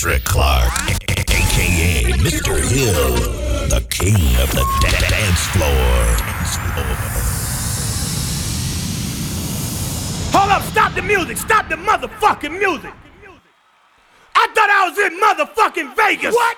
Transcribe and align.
Patrick 0.00 0.24
Clark, 0.24 0.72
aka 1.10 2.04
Mr. 2.12 2.56
Hill, 2.56 3.16
the 3.68 3.84
king 3.90 4.14
of 4.40 4.50
the 4.52 4.64
da- 4.80 5.10
dance 5.10 5.46
floor. 5.48 6.00
Hold 10.32 10.52
up, 10.52 10.62
stop 10.62 10.94
the 10.94 11.02
music, 11.02 11.36
stop 11.36 11.68
the 11.68 11.74
motherfucking 11.74 12.58
music. 12.58 12.94
I 14.34 14.46
thought 14.54 14.70
I 14.70 14.88
was 14.88 14.98
in 14.98 15.20
motherfucking 15.20 15.94
Vegas. 15.94 16.34
What? 16.34 16.56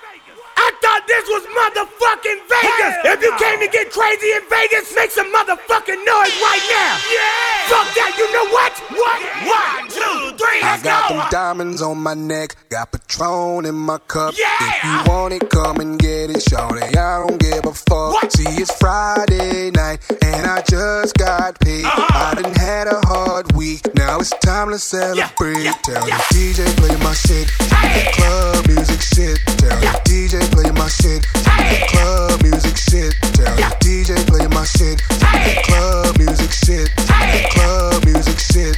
I 1.03 1.05
thought 1.05 1.11
this 1.11 1.27
was 1.27 1.43
motherfucking 1.51 2.39
Vegas. 2.47 2.95
Hell 3.03 3.13
if 3.13 3.21
you 3.21 3.31
no. 3.31 3.37
came 3.37 3.59
to 3.59 3.67
get 3.67 3.91
crazy 3.91 4.31
in 4.31 4.41
Vegas, 4.49 4.95
make 4.95 5.11
some 5.11 5.31
motherfucking 5.33 5.99
noise 5.99 6.35
right 6.39 6.63
now. 6.69 6.97
Yeah. 7.11 7.67
Fuck 7.67 7.87
that. 7.95 8.15
You 8.17 8.31
know 8.31 8.47
what? 8.51 8.71
What? 8.95 9.19
One, 9.43 9.89
two, 9.89 10.37
three. 10.37 10.61
I 10.61 10.79
got 10.81 11.09
go. 11.09 11.17
them 11.17 11.27
diamonds 11.29 11.81
on 11.81 11.97
my 11.97 12.13
neck, 12.13 12.55
got 12.69 12.91
Patron 12.91 13.65
in 13.65 13.75
my 13.75 13.97
cup. 13.99 14.35
Yeah! 14.37 14.47
If 14.61 14.83
you 14.83 15.11
want 15.11 15.33
it, 15.33 15.49
come 15.49 15.79
and 15.79 15.99
get 15.99 16.29
it, 16.29 16.41
shorty. 16.41 16.83
I 16.83 17.25
don't 17.27 17.39
fuck. 17.71 18.13
What? 18.13 18.31
See, 18.31 18.43
it's 18.59 18.73
Friday 18.77 19.71
night, 19.71 19.99
and 20.21 20.45
I 20.47 20.61
just 20.67 21.15
got 21.15 21.59
paid. 21.59 21.85
Uh-huh. 21.85 22.35
I 22.37 22.41
done 22.41 22.53
had 22.53 22.87
a 22.87 22.99
hard 23.07 23.51
week, 23.53 23.81
now 23.95 24.19
it's 24.19 24.31
time 24.39 24.69
to 24.71 24.77
celebrate. 24.79 25.63
yeah, 25.63 25.73
Tell 25.83 26.07
yeah. 26.07 26.17
the 26.17 26.23
DJ 26.35 26.75
play 26.77 26.95
my 27.03 27.13
shit, 27.13 27.49
Hey! 27.71 28.11
club 28.13 28.67
music 28.67 29.01
shit. 29.01 29.39
Tell 29.57 29.81
Yeah. 29.81 29.93
the 29.93 29.99
DJ 30.09 30.39
play 30.51 30.71
my 30.71 30.87
shit, 30.89 31.23
Hey! 31.47 31.87
club 31.87 32.41
music 32.43 32.75
shit. 32.77 33.13
Tell 33.33 33.55
the 33.55 33.69
DJ 33.79 34.15
play 34.27 34.47
my 34.47 34.65
shit, 34.65 34.99
Hey! 35.23 35.61
club 35.63 36.17
music 36.17 36.51
shit, 36.51 36.89
club 37.55 38.03
music 38.05 38.39
shit, 38.39 38.75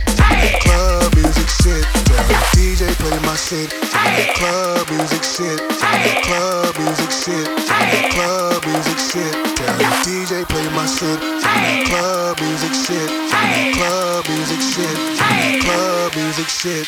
my 3.35 3.41
shit, 3.41 3.73
Hey! 3.91 4.31
club 4.33 4.89
music 4.91 5.21
shit, 5.21 5.59
Hey! 5.83 6.21
club 6.23 6.73
music 6.79 7.11
shit, 7.11 7.47
Hey! 7.67 8.07
club 8.09 8.65
music 8.65 8.97
shit. 8.97 9.33
Tell 9.57 9.77
the 9.77 9.91
DJ 10.07 10.47
play 10.47 10.63
my 10.71 10.85
shit, 10.85 11.19
Hey! 11.43 11.83
club 11.83 12.39
music 12.39 12.73
shit, 12.73 13.09
Hey! 13.29 13.73
club 13.73 14.23
music 14.29 14.61
shit, 14.61 14.97
Hey! 15.19 15.59
club 15.59 16.15
music 16.15 16.47
shit. 16.47 16.87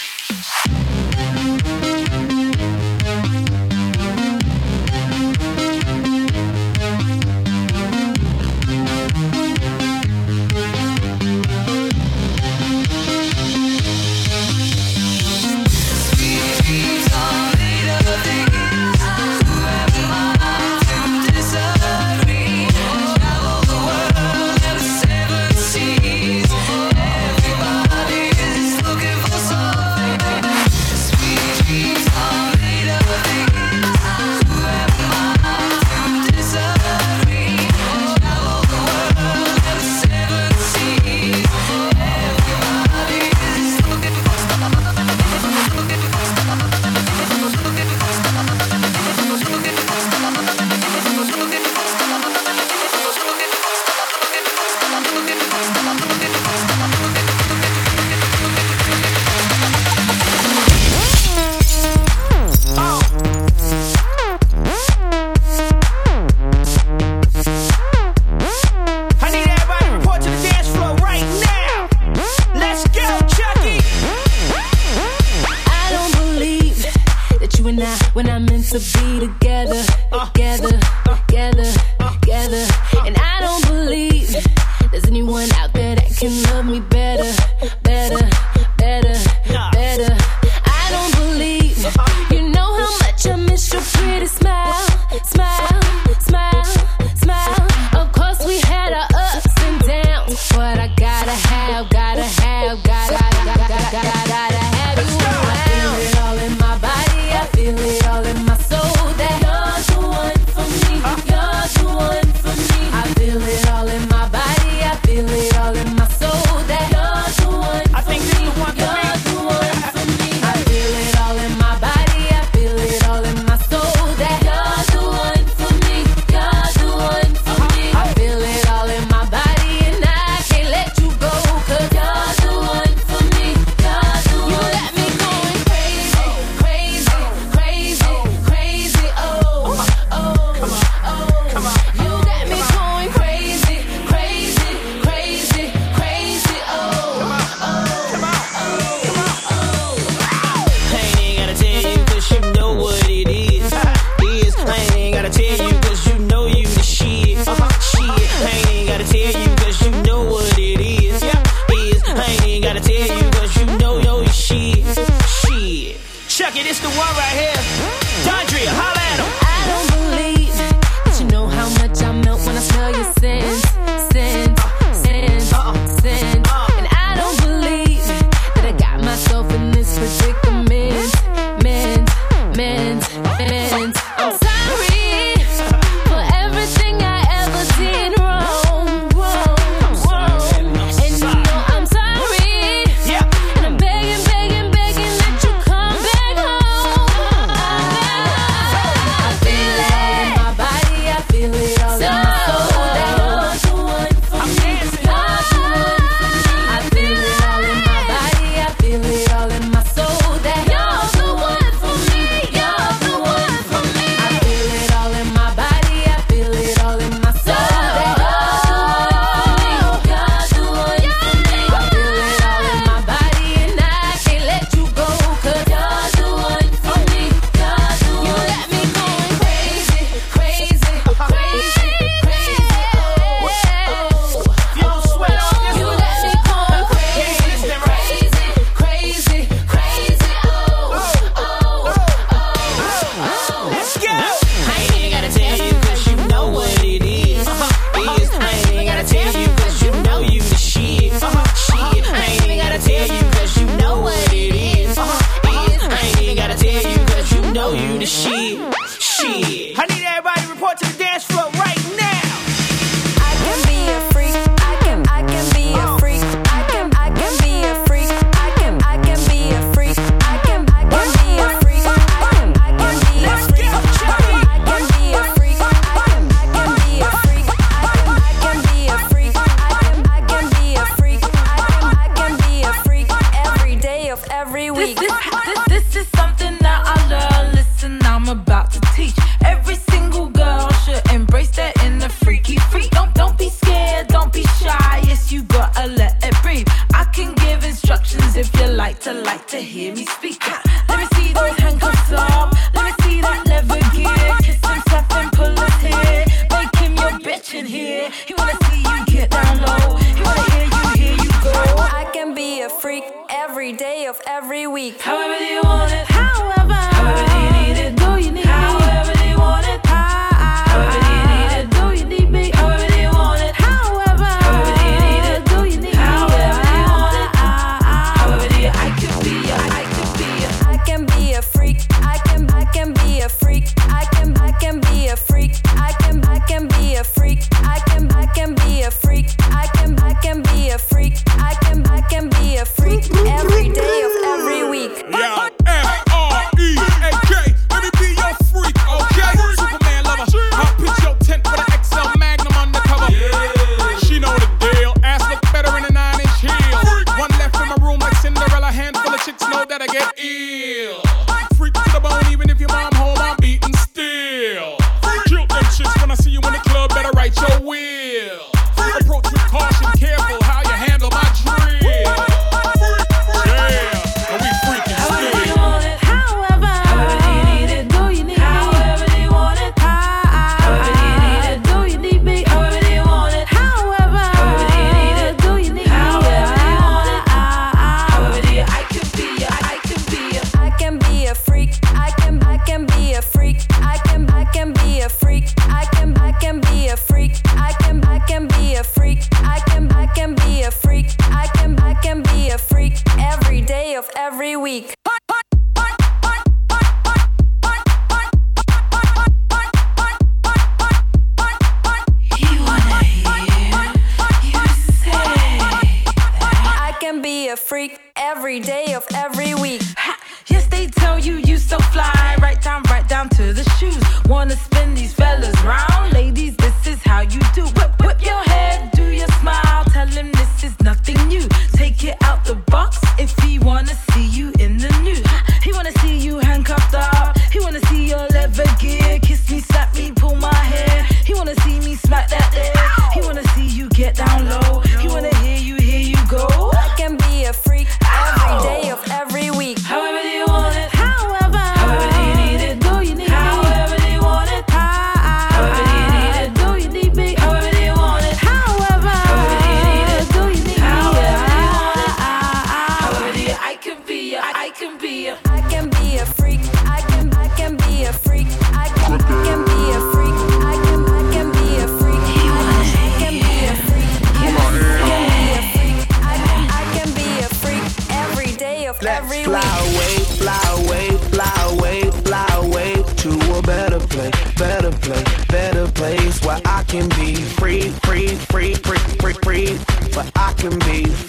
better 484.90 484.98
play, 485.00 485.24
better 485.50 485.92
place 485.92 486.42
where 486.46 486.62
I 486.66 486.84
can 486.84 487.10
be 487.10 487.36
free, 487.36 487.90
free, 488.04 488.28
free, 488.28 488.74
free, 488.76 489.00
free, 489.20 489.34
free, 489.44 489.78
where 490.16 490.32
I 490.36 490.54
can 490.54 490.80
be 490.80 491.06
free. 491.06 491.27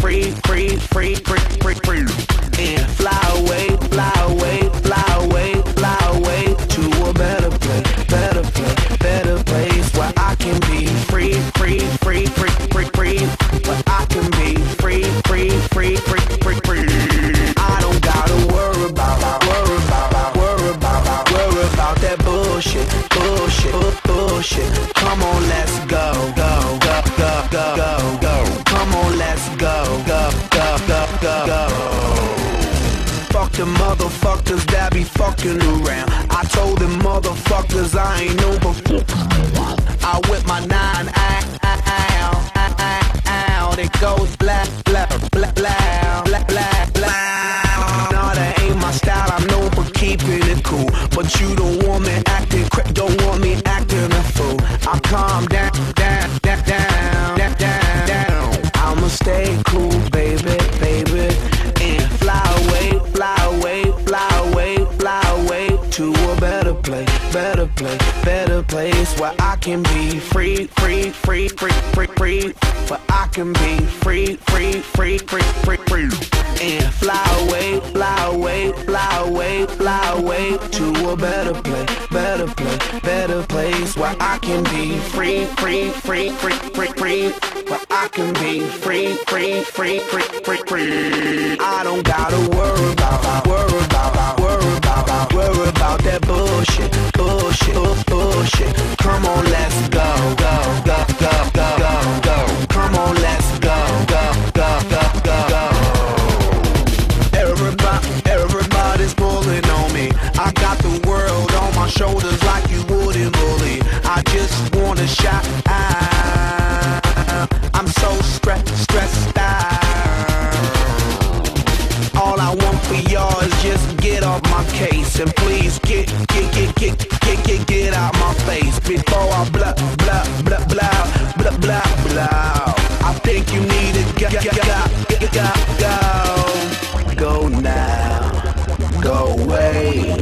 go, 134.31 134.41
go, 134.41 135.49
go, 135.79 137.15
go 137.17 137.49
now, 137.49 139.01
go 139.01 139.35
away, 139.43 140.15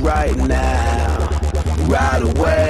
right 0.00 0.36
now, 0.36 1.28
right 1.86 2.22
away. 2.22 2.63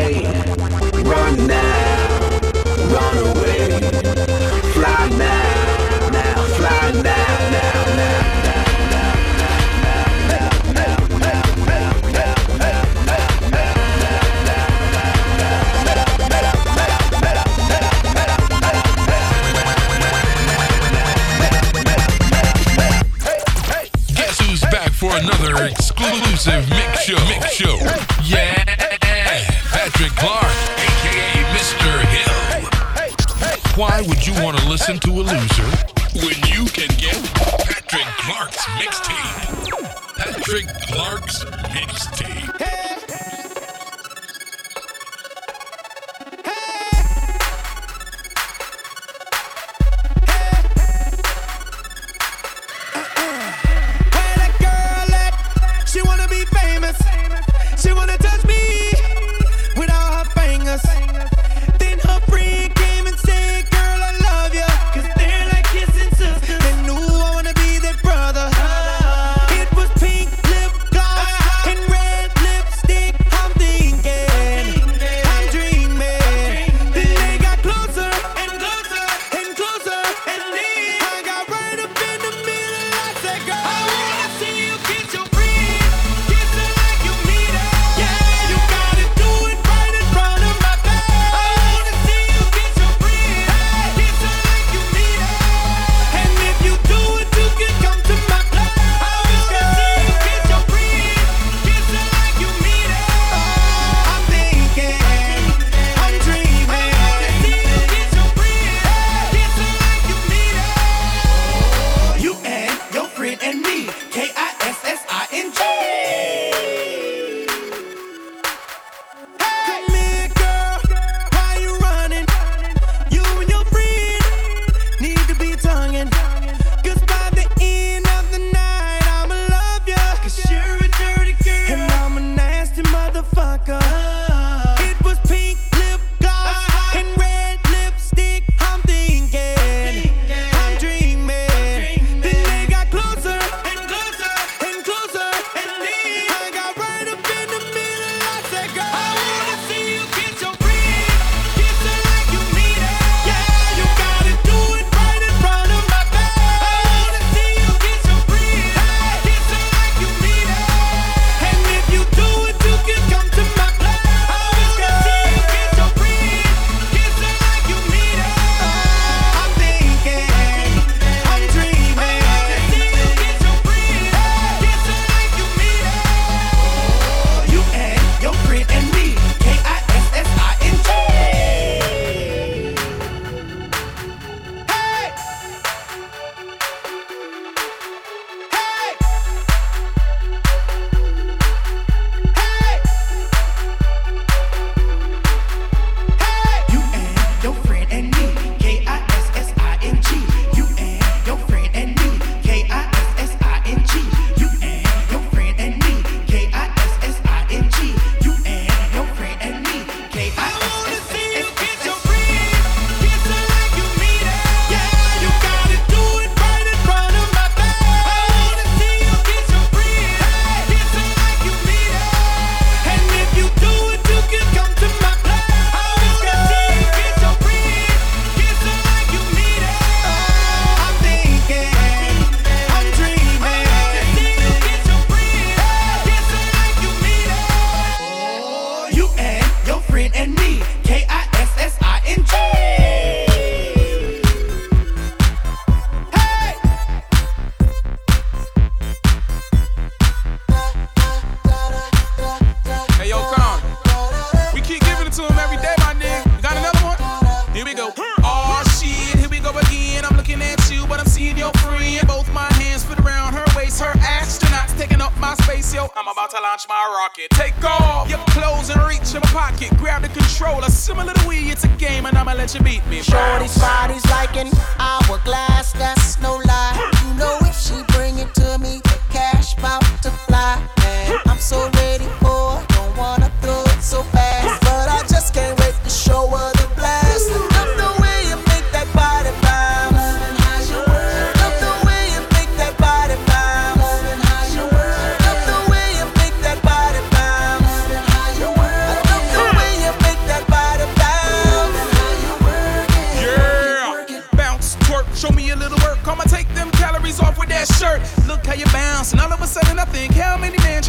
the 271.14 271.20
Wii, 271.20 271.52
it's 271.52 271.64
a 271.64 271.68
game, 271.68 272.06
and 272.06 272.16
I'ma 272.16 272.32
let 272.32 272.54
you 272.54 272.60
beat 272.60 272.86
me. 272.86 273.02
Shorty's 273.02 273.56
body's 273.58 274.04
like 274.10 274.36
an 274.36 274.50
hourglass, 274.78 275.72
that's 275.72 276.20
no 276.20 276.36
lie. 276.36 276.90
You 277.06 277.14
know 277.14 277.38
if 277.42 277.56
she 277.56 277.76
bring 277.94 278.18
it 278.18 278.32
to 278.34 278.58
me, 278.58 278.80
the 278.84 278.98
cash 279.10 279.54
bout 279.56 279.84
to 280.02 280.10
fly. 280.10 280.60
And 280.84 281.18
I'm 281.26 281.38
so 281.38 281.70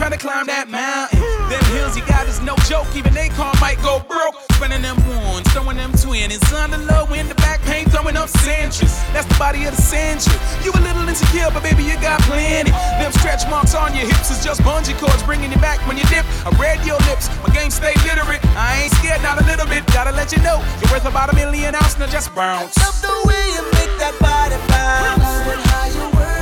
trying 0.05 0.19
to 0.19 0.21
climb 0.21 0.45
that 0.45 0.69
mountain? 0.69 1.17
Them 1.49 1.65
hills 1.73 1.97
you 1.97 2.05
got 2.05 2.29
is 2.29 2.37
no 2.41 2.53
joke. 2.69 2.85
Even 2.93 3.13
they 3.17 3.29
car 3.29 3.53
might 3.57 3.81
go 3.81 3.97
broke. 4.05 4.37
Spinning 4.53 4.85
them 4.85 5.01
ones, 5.09 5.49
throwing 5.49 5.77
them 5.77 5.97
twins. 5.97 6.37
Under 6.53 6.77
low 6.77 7.09
in 7.17 7.25
the 7.25 7.33
back 7.41 7.61
pain, 7.65 7.89
throwing 7.89 8.13
up 8.13 8.29
centuries. 8.29 8.93
That's 9.17 9.25
the 9.25 9.37
body 9.41 9.65
of 9.65 9.75
the 9.75 9.81
century. 9.81 10.37
You 10.61 10.69
a 10.77 10.81
little 10.85 11.09
insecure, 11.09 11.49
but 11.49 11.63
baby, 11.63 11.81
you 11.81 11.97
got 12.05 12.21
plenty. 12.29 12.69
Them 13.01 13.11
stretch 13.17 13.49
marks 13.49 13.73
on 13.73 13.97
your 13.97 14.05
hips 14.05 14.29
is 14.29 14.45
just 14.45 14.61
bungee 14.61 14.93
cords 15.01 15.23
bringing 15.23 15.49
you 15.49 15.57
back 15.57 15.81
when 15.89 15.97
you 15.97 16.05
dip. 16.13 16.25
I 16.45 16.53
read 16.61 16.85
your 16.85 17.01
lips, 17.09 17.25
my 17.41 17.49
game 17.49 17.73
stay 17.73 17.97
literate. 18.05 18.45
I 18.53 18.85
ain't 18.85 18.93
scared, 19.01 19.25
not 19.25 19.41
a 19.41 19.45
little 19.49 19.65
bit. 19.65 19.85
Gotta 19.89 20.13
let 20.13 20.29
you 20.29 20.41
know, 20.45 20.61
you're 20.85 20.91
worth 20.93 21.09
about 21.09 21.33
a 21.33 21.35
million 21.35 21.73
ounce, 21.73 21.97
now 21.97 22.05
just 22.05 22.29
bounce. 22.35 22.77
Love 22.77 23.01
the 23.01 23.15
way 23.25 23.43
you 23.57 23.63
make 23.73 23.93
that 23.97 24.13
body 24.21 24.57
bounce. 24.69 25.25
How 25.65 25.89
you 25.89 26.05
work. 26.13 26.34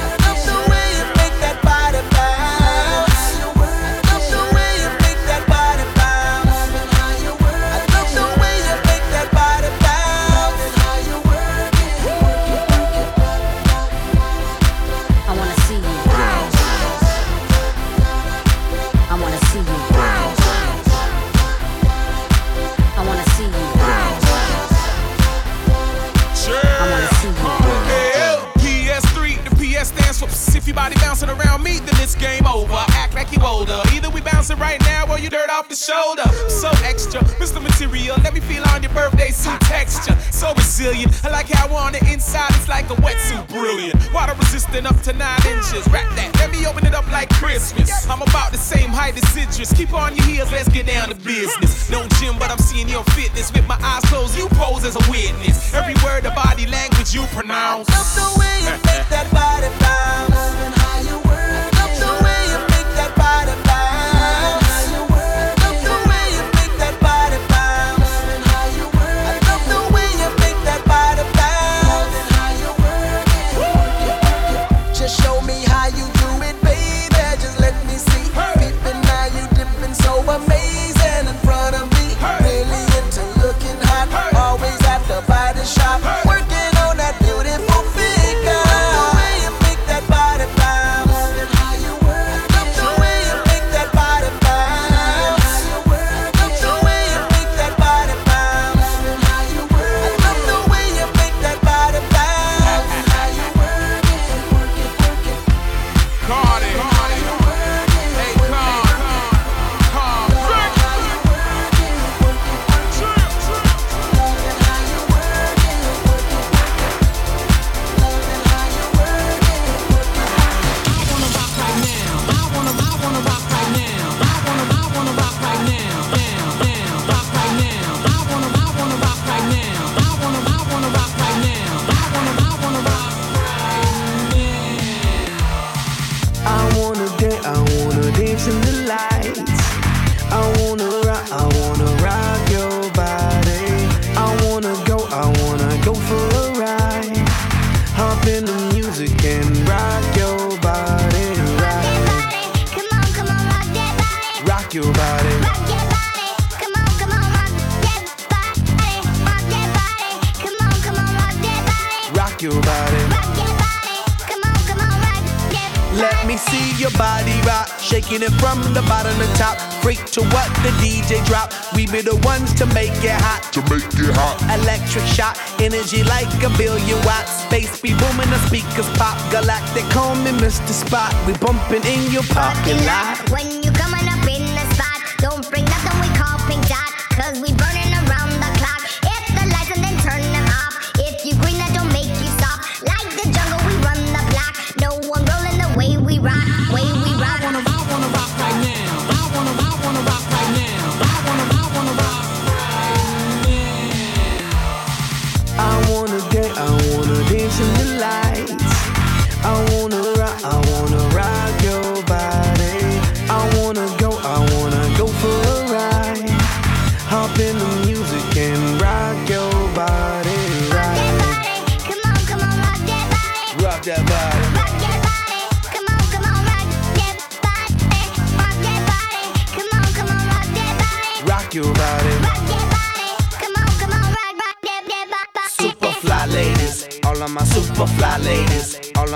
It's 32.03 32.15
game 32.15 32.45
over. 32.45 32.83
Act 32.99 33.15
like 33.15 33.31
you 33.31 33.41
older. 33.41 33.79
Either 33.93 34.09
we 34.09 34.19
bouncing 34.19 34.59
right 34.59 34.79
now 34.81 35.07
or 35.09 35.17
you 35.17 35.29
dirt 35.29 35.49
off 35.49 35.69
the 35.69 35.75
shoulder. 35.75 36.27
So 36.49 36.69
extra, 36.83 37.21
Mr. 37.39 37.63
Material, 37.63 38.17
let 38.23 38.33
me 38.33 38.41
feel 38.41 38.63
on 38.69 38.83
your 38.83 38.91
birthday 38.91 39.29
suit 39.29 39.59
texture. 39.61 40.15
So 40.31 40.53
resilient, 40.53 41.23
I 41.23 41.29
like 41.29 41.47
how 41.47 41.73
on 41.73 41.93
the 41.93 42.03
inside 42.11 42.51
it's 42.51 42.67
like 42.67 42.89
a 42.91 42.95
wetsuit. 42.95 43.47
Brilliant, 43.47 43.95
water 44.13 44.35
resistant 44.37 44.85
up 44.85 44.99
to 45.03 45.13
nine 45.13 45.39
inches. 45.47 45.87
Wrap 45.87 46.13
that, 46.19 46.35
let 46.39 46.51
me 46.51 46.67
open 46.67 46.85
it 46.85 46.93
up 46.93 47.09
like 47.11 47.29
Christmas. 47.35 47.89
I'm 48.09 48.21
about 48.21 48.51
the 48.51 48.57
same 48.57 48.89
height 48.89 49.15
as 49.15 49.27
citrus. 49.29 49.71
Keep 49.71 49.93
on 49.93 50.15
your 50.15 50.25
heels, 50.25 50.51
let's 50.51 50.67
get 50.67 50.87
down 50.87 51.07
to 51.07 51.15
business. 51.15 51.89
No 51.89 52.05
gym, 52.19 52.35
but 52.37 52.51
I'm 52.51 52.59
seeing 52.59 52.89
your 52.89 53.05
fitness. 53.15 53.51
With 53.53 53.67
my 53.67 53.79
eyes 53.81 54.03
closed, 54.11 54.37
you 54.37 54.49
pose 54.59 54.83
as 54.83 54.95
a 54.97 55.11
witness. 55.11 55.73
Every 55.73 55.95
word 56.03 56.25
of 56.25 56.35
body 56.35 56.67
language 56.67 57.15
you 57.15 57.23
pronounce. 57.31 57.87
Love 57.89 58.35
the 58.35 58.39
way 58.39 58.59
you 58.59 58.75
make 58.91 59.07
that 59.07 59.31
body 59.31 59.71
bounce. 59.79 60.82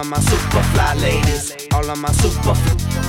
My 0.09 0.19
super 0.19 0.63
fly 0.63 0.93
ladies, 0.95 1.66
all 1.87 1.93
of 1.93 1.99
my 1.99 2.11
super, 2.11 2.55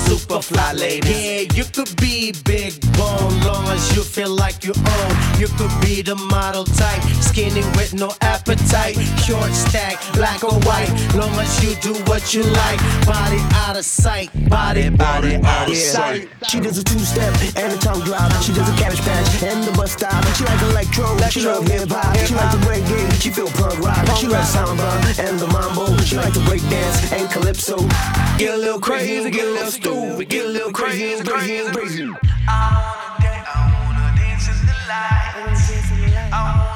super 0.09 0.43
fly 0.43 0.73
lady. 0.73 1.09
Yeah, 1.09 1.57
you 1.57 1.65
could 1.65 1.95
be 1.97 2.33
big 2.45 2.81
bone, 2.97 3.41
long 3.43 3.67
as 3.69 3.97
you 3.97 4.03
feel 4.03 4.31
like 4.31 4.65
you 4.65 4.73
own. 4.73 5.11
You 5.39 5.49
could 5.59 5.73
be 5.81 6.03
the 6.03 6.15
model 6.15 6.65
type, 6.65 7.03
skinny 7.21 7.63
with 7.77 7.95
no 7.95 8.11
appetite. 8.21 8.97
Short 9.25 9.53
stack, 9.53 9.97
black 10.15 10.45
or 10.45 10.55
white, 10.67 10.91
long 11.15 11.33
as 11.39 11.53
you 11.63 11.75
do 11.83 11.95
what 12.05 12.35
you 12.35 12.43
like. 12.43 12.79
Body 13.07 13.41
out 13.67 13.77
of 13.77 13.85
sight, 13.85 14.31
body, 14.49 14.91
body 14.91 15.37
out 15.37 15.69
of 15.69 15.77
sight. 15.77 16.29
She 16.49 16.61
does 16.61 16.79
a 16.79 16.85
two 16.85 16.99
step 16.99 17.35
and 17.57 17.73
a 17.73 17.79
tongue 17.79 18.03
drop. 18.03 18.31
She 18.43 18.53
does 18.53 18.69
a 18.69 18.77
cabbage 18.77 19.01
patch 19.01 19.43
and 19.43 19.65
the 19.65 19.73
bus 19.73 19.93
stop. 19.93 20.25
She 20.37 20.45
like 20.45 20.63
electro, 20.63 21.05
electro 21.13 21.29
she 21.31 21.47
love 21.47 21.67
hip 21.67 21.89
hop. 21.89 22.17
She 22.17 22.35
like 22.35 22.53
the 22.53 22.59
reggae, 22.67 23.23
she 23.23 23.31
feel 23.31 23.49
punk 23.49 23.81
rock. 23.81 24.07
She 24.19 24.29
like 24.29 24.45
samba 24.45 24.89
and 25.19 25.39
the 25.39 25.47
mambo. 25.49 25.97
She 26.03 26.17
like 26.17 26.33
to 26.35 26.41
break 26.41 26.63
dance 26.71 27.13
and 27.13 27.29
calypso. 27.31 27.79
Yeah, 28.39 28.55
little 28.69 28.81
crazy, 28.83 29.31
get 29.31 29.47
a 29.47 29.51
little 29.51 29.71
stupid, 29.71 30.29
get 30.29 30.45
a 30.45 30.49
little 30.49 30.73
crazy, 30.73 31.15
and 31.15 31.27
crazy, 31.27 31.57
and 31.57 31.75
crazy. 31.75 32.05
I 32.47 33.17
wanna 33.17 33.25
dance, 33.25 33.49
I 33.49 33.87
wanna 33.87 34.17
dance 34.19 35.91
in 35.91 36.11
the. 36.31 36.68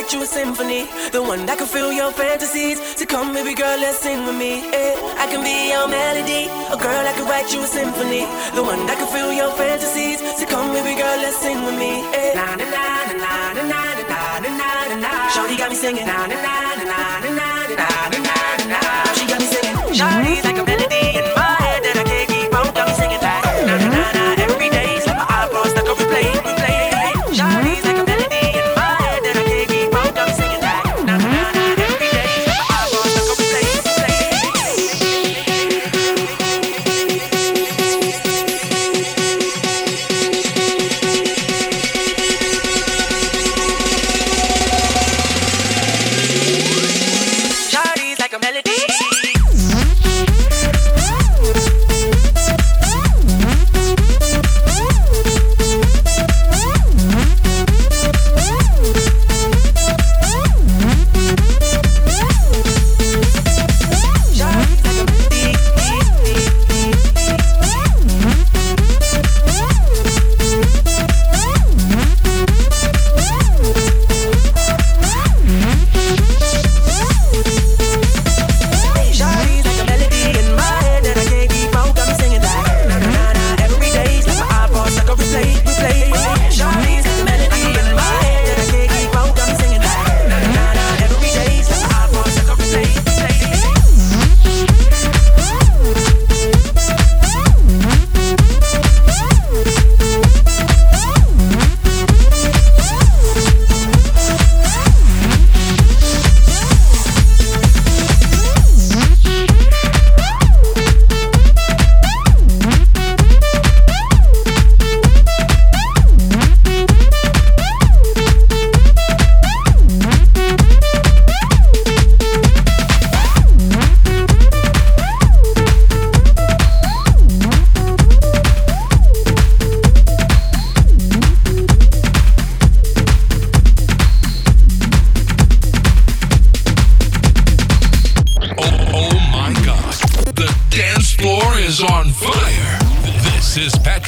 write 0.00 0.12
you 0.14 0.22
a 0.22 0.26
symphony. 0.26 0.88
The 1.12 1.22
one 1.22 1.44
that 1.44 1.58
can 1.58 1.66
fill 1.66 1.92
your 1.92 2.10
fantasies. 2.10 2.80
So 2.96 3.04
come, 3.04 3.34
baby 3.34 3.54
girl, 3.54 3.76
let's 3.78 3.98
sing 3.98 4.24
with 4.24 4.34
me. 4.36 4.64
Yeah, 4.72 4.96
I 5.20 5.28
can 5.28 5.44
be 5.44 5.68
your 5.68 5.88
melody. 5.88 6.48
A 6.72 6.76
girl, 6.80 7.04
I 7.04 7.12
can 7.12 7.28
write 7.28 7.52
you 7.52 7.60
a 7.60 7.66
symphony. 7.66 8.24
The 8.56 8.62
one 8.64 8.86
that 8.88 8.96
can 8.96 9.08
fill 9.12 9.30
your 9.32 9.52
fantasies. 9.60 10.20
So 10.40 10.46
come, 10.46 10.72
baby 10.72 10.96
girl, 10.96 11.16
let's 11.20 11.36
sing 11.36 11.60
with 11.64 11.76
me. 11.76 12.00
Na 12.32 12.56
na 12.56 12.64
na 12.64 12.84
na 13.12 13.32
na 13.60 13.68
na 13.68 13.80
na 14.00 14.48
na 14.48 14.70
na 14.88 14.96
na. 15.04 15.28
Shorty 15.36 15.56
got 15.60 15.68
me 15.68 15.76
singing. 15.76 16.06
Na 16.08 16.24
na 16.24 16.32
na 16.32 16.80
na 16.80 17.00
na 17.28 17.48
na 17.68 17.76
na 17.76 17.88
na 18.24 18.36
na. 18.72 18.80
She 19.20 19.28
got 19.28 19.36
me 19.36 19.48
singing. 19.52 19.76
Shorty 19.92 20.40
like 20.48 20.56
a 20.56 20.64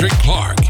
Patrick 0.03 0.21
Clark. 0.25 0.62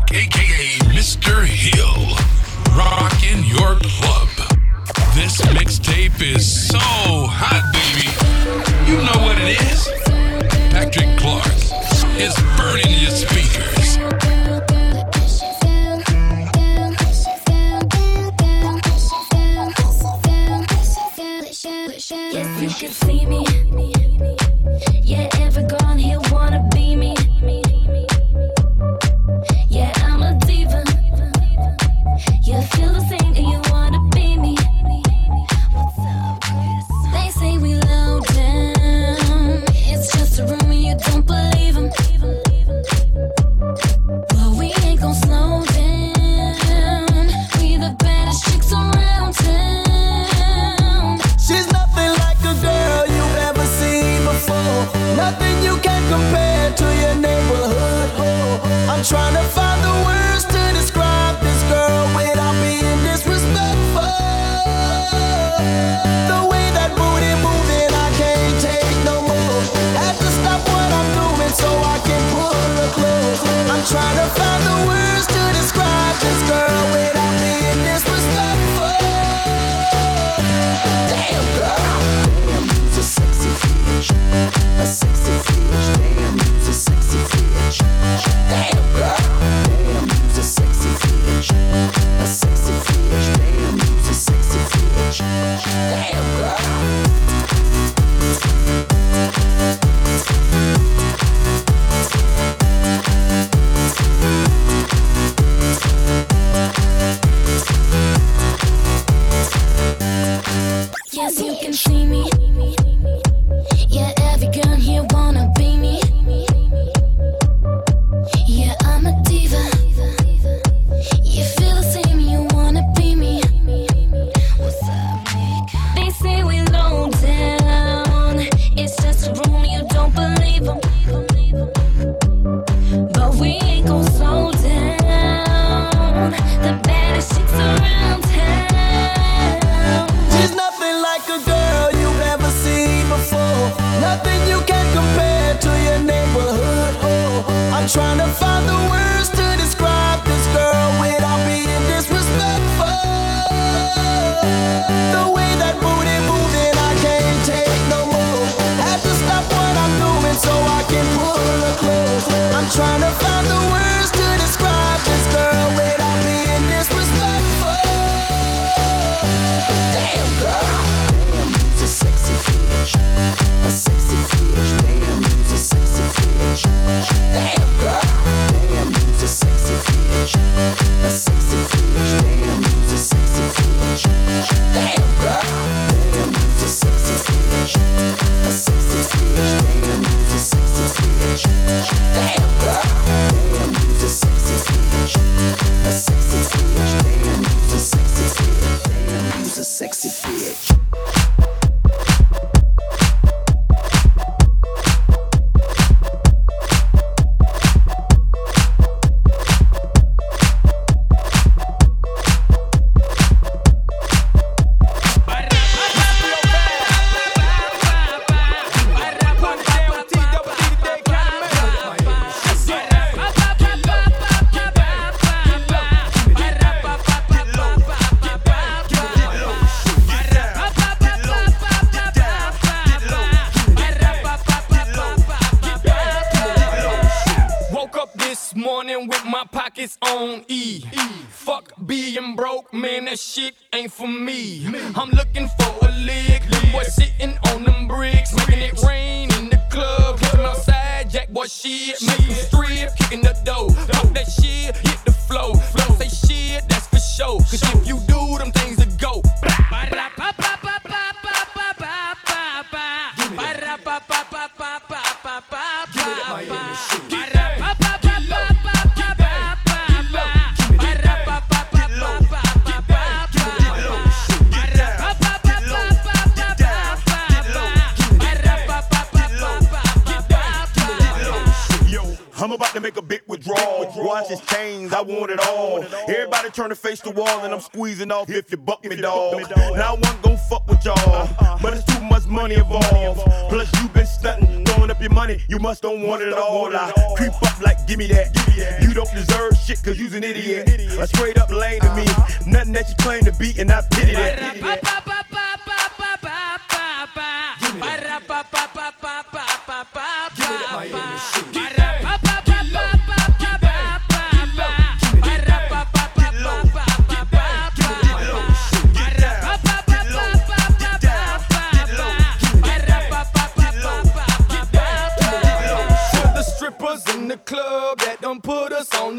Withdrawal. 283.97 284.09
Watch 284.09 284.29
his 284.29 284.41
chains, 284.43 284.93
I 284.93 285.01
want 285.01 285.31
it 285.31 285.41
all. 285.49 285.85
Everybody 286.09 286.51
turn 286.51 286.71
to 286.71 286.77
face 286.77 287.01
the 287.01 287.11
wall, 287.11 287.45
and 287.45 287.53
I'm 287.53 287.61
squeezing 287.61 288.11
off 288.11 288.31
if 288.31 288.51
you 288.51 288.57
buck 288.57 288.85
me, 288.85 288.97
dog. 288.97 289.43
Now 289.57 289.95
I 289.95 289.95
wasn't 289.95 290.23
gon' 290.23 290.37
fuck 290.49 290.67
with 290.69 290.85
y'all, 290.85 291.59
but 291.63 291.75
it's 291.75 291.85
too 291.85 292.03
much 292.05 292.27
money 292.27 292.55
involved. 292.55 293.21
Plus 293.49 293.71
you 293.81 293.89
been 293.89 294.07
stunting, 294.07 294.65
throwing 294.65 294.91
up 294.91 295.01
your 295.01 295.11
money, 295.11 295.39
you 295.49 295.59
must 295.59 295.83
don't 295.83 296.03
want 296.03 296.23
it 296.23 296.33
all. 296.33 296.75
I 296.75 296.93
creep 297.17 297.35
up 297.43 297.61
like 297.61 297.87
give 297.87 297.99
me 297.99 298.07
that. 298.09 298.81
You 298.83 298.95
don't 298.95 299.13
deserve 299.13 299.57
shit 299.57 299.83
cause 299.83 299.99
you's 299.99 300.15
an 300.15 300.25
idiot. 300.25 300.69
A 300.99 301.07
straight 301.07 301.39
up 301.39 301.51
lame 301.51 301.81
to 301.81 301.95
me, 301.95 302.05
nothing 302.47 302.73
that 302.73 302.89
you 302.89 302.95
claim 302.99 303.25
to 303.25 303.33
be, 303.33 303.55
and 303.59 303.71
I 303.71 303.83
pity 303.91 304.13
that. 304.13 304.57
For 304.57 305.03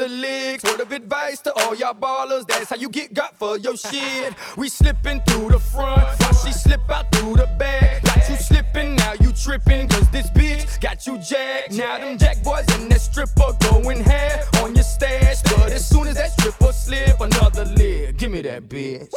the 0.04 0.10
legs. 0.10 0.64
Word 0.64 0.82
of 0.82 0.92
advice 0.92 1.40
to 1.42 1.54
all 1.62 1.76
y'all 1.76 1.94
ballers, 1.94 2.46
that's 2.46 2.70
how 2.70 2.76
you 2.76 2.90
get 2.90 3.14
got 3.14 3.38
for 3.38 3.58
your 3.58 3.78
shit. 3.78 4.34
We 4.58 4.68
slipping 4.68 5.22
through 5.22 5.50
the 5.50 5.60
front, 5.60 6.20
while 6.20 6.34
she 6.34 6.52
slip 6.52 6.90
out 6.90 7.10
through 7.14 7.36
the 7.36 7.48
back. 7.58 8.04
Got 8.04 8.30
you 8.30 8.36
slipping, 8.36 8.96
now 8.96 9.14
you 9.22 9.32
tripping, 9.32 9.88
cause 9.88 10.10
this 10.10 10.30
bitch 10.32 10.82
got 10.82 11.08
you 11.08 11.18
jacked. 11.20 11.72
Now 11.72 11.98
them 12.00 12.18
jack 12.18 12.44
boys 12.44 12.66
and 12.76 12.92
that 12.92 13.00
stripper 13.00 13.54
going 13.72 14.02
half 14.02 14.62
on 14.62 14.76
your 14.76 14.84
stash. 14.84 15.42
But 15.44 15.72
as 15.72 15.88
soon 15.88 16.08
as 16.08 16.16
that 16.16 16.32
stripper 16.32 16.74
slip, 16.74 17.22
another 17.22 17.66
leg. 17.66 18.18
Give 18.18 18.32
me 18.32 18.42
that 18.42 18.68
bitch. 18.68 19.10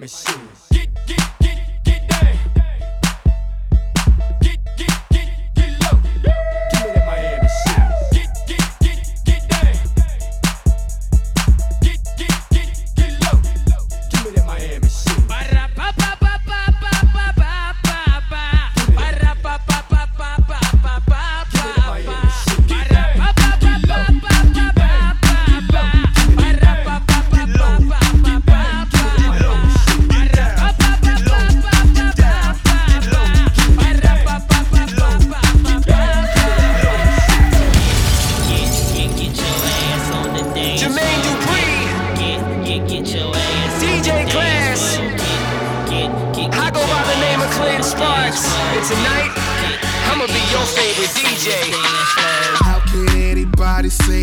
Me 0.00 0.49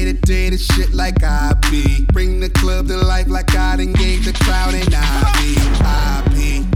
to 0.08 0.14
day 0.22 0.50
to 0.50 0.58
shit 0.58 0.94
like 0.94 1.22
I 1.22 1.54
be. 1.70 2.06
Bring 2.14 2.40
the 2.40 2.50
club 2.50 2.88
to 2.88 2.96
life 2.96 3.28
like 3.28 3.54
I 3.56 3.76
done 3.76 3.92
gave 3.94 4.24
the 4.24 4.32
crowd 4.32 4.74
and 4.74 4.94
I 4.96 5.34
be. 5.34 5.58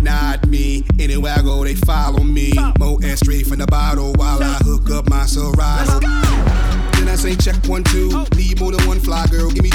Not 0.02 0.48
me. 0.48 0.84
Anywhere 1.00 1.36
I 1.38 1.42
go, 1.42 1.64
they 1.64 1.76
follow 1.76 2.24
me. 2.24 2.52
Mo 2.80 3.00
and 3.04 3.18
straight 3.18 3.48
from 3.48 3.60
the 3.60 3.68
bottle 3.68 4.14
while 4.14 4.42
I 4.44 4.58
hook 4.64 4.90
up 4.90 5.10
my 5.10 5.26
Serato. 5.26 6.00
Then 6.00 7.08
I 7.08 7.16
say 7.16 7.36
check 7.36 7.56
one, 7.68 7.84
two. 7.84 8.26
Need 8.36 8.60
more 8.60 8.72
than 8.72 8.86
one 8.88 9.00
fly 9.00 9.26
girl. 9.28 9.50
Give 9.52 9.64
me 9.64 9.71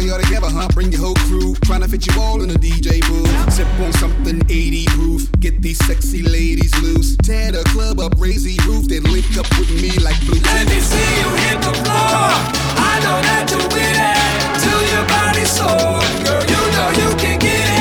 party 0.00 0.12
all 0.12 0.20
together, 0.20 0.48
huh? 0.48 0.68
Bring 0.72 0.92
your 0.92 1.00
whole 1.00 1.14
crew. 1.26 1.54
Trying 1.64 1.82
to 1.82 1.88
fit 1.88 2.06
you 2.06 2.20
all 2.20 2.42
in 2.42 2.50
a 2.50 2.54
DJ 2.54 3.00
booth. 3.08 3.52
Sip 3.52 3.66
on 3.80 3.92
something 3.94 4.42
80 4.48 4.86
proof. 4.86 5.32
Get 5.40 5.60
these 5.62 5.78
sexy 5.86 6.22
ladies 6.22 6.74
loose. 6.82 7.16
Tear 7.18 7.52
the 7.52 7.62
club 7.64 8.00
up, 8.00 8.14
raise 8.18 8.44
the 8.44 8.56
roof. 8.66 8.88
Then 8.88 9.04
link 9.04 9.36
up 9.36 9.48
with 9.58 9.70
me 9.70 9.90
like 10.04 10.18
blue. 10.26 10.40
Let 10.40 10.68
me 10.68 10.80
see 10.80 11.10
you 11.20 11.28
hit 11.44 11.60
the 11.60 11.74
floor. 11.82 12.32
I 12.80 13.00
know 13.02 13.18
that 13.28 13.50
you're 13.50 13.68
be 13.68 13.84
it 13.84 14.60
Till 14.62 14.82
your 14.92 15.06
body's 15.08 15.50
sore. 15.50 16.00
Girl, 16.24 16.42
you 16.48 16.62
know 16.72 16.90
you 17.00 17.16
can 17.16 17.38
get 17.38 17.74
it. 17.74 17.79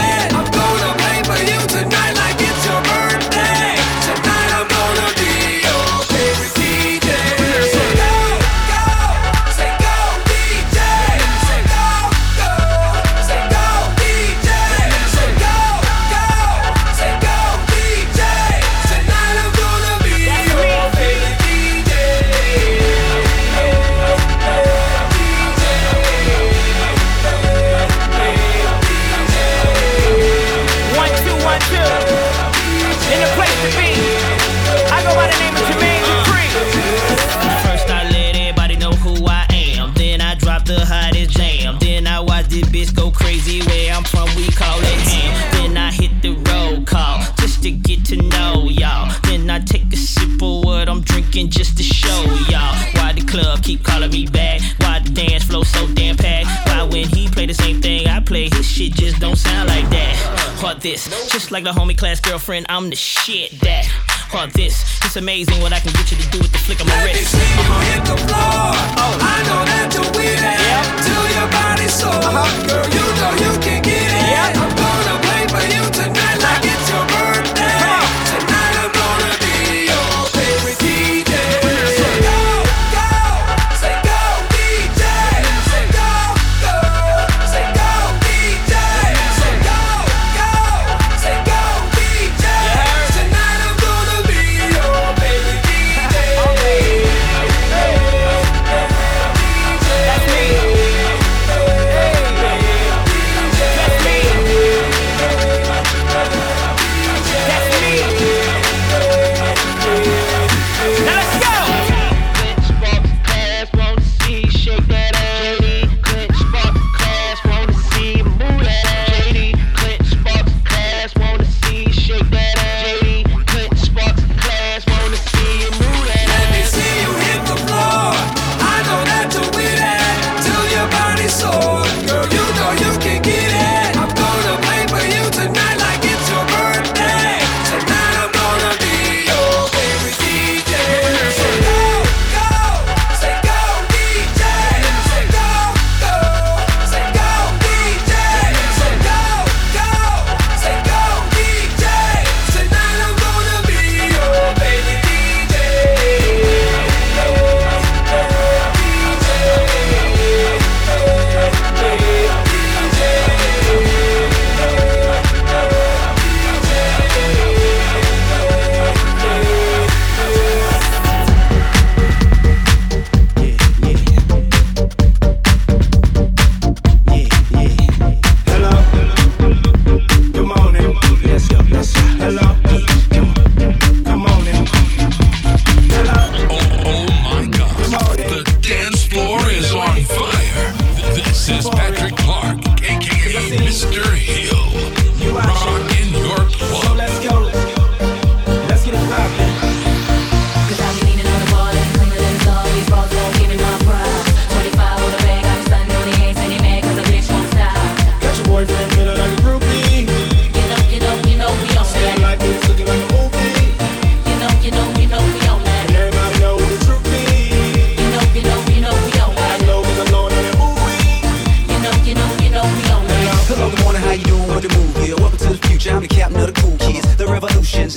like 61.64 61.76
the 61.76 61.80
homie 61.80 61.98
class 61.98 62.20
girlfriend, 62.20 62.66
I'm 62.70 62.90
the 62.90 62.96
shit 62.96 63.52
that. 63.62 63.86
all 64.34 64.48
this, 64.54 65.00
it's 65.04 65.16
amazing 65.16 65.62
what 65.62 65.74
I 65.74 65.80
can 65.80 65.92
get 65.94 66.12
you 66.12 66.18
to 66.18 66.30
do 66.30 66.40
with 66.40 66.52
the 66.52 66.58
flick 66.60 66.80
of 66.80 66.88
my 66.88 67.04
wrist. 67.04 67.36
Uh-huh. 67.36 68.09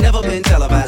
never 0.03 0.21
been 0.21 0.43
televised. 0.43 0.82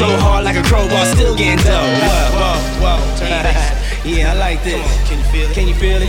So 0.00 0.08
hard 0.16 0.46
like 0.46 0.56
a 0.56 0.62
crowbar, 0.62 1.04
still 1.04 1.36
getting 1.36 1.62
dough. 1.62 1.76
Whoa, 1.76 2.56
whoa, 2.80 2.96
whoa, 2.96 3.16
turn 3.20 3.28
your 3.28 4.16
yeah, 4.16 4.32
I 4.32 4.34
like 4.34 4.64
this. 4.64 4.80
Can 5.06 5.18
you 5.18 5.24
feel 5.28 5.50
it? 5.50 5.52
Can 5.52 5.68
you 5.68 5.74
feel 5.74 6.00
it? 6.00 6.08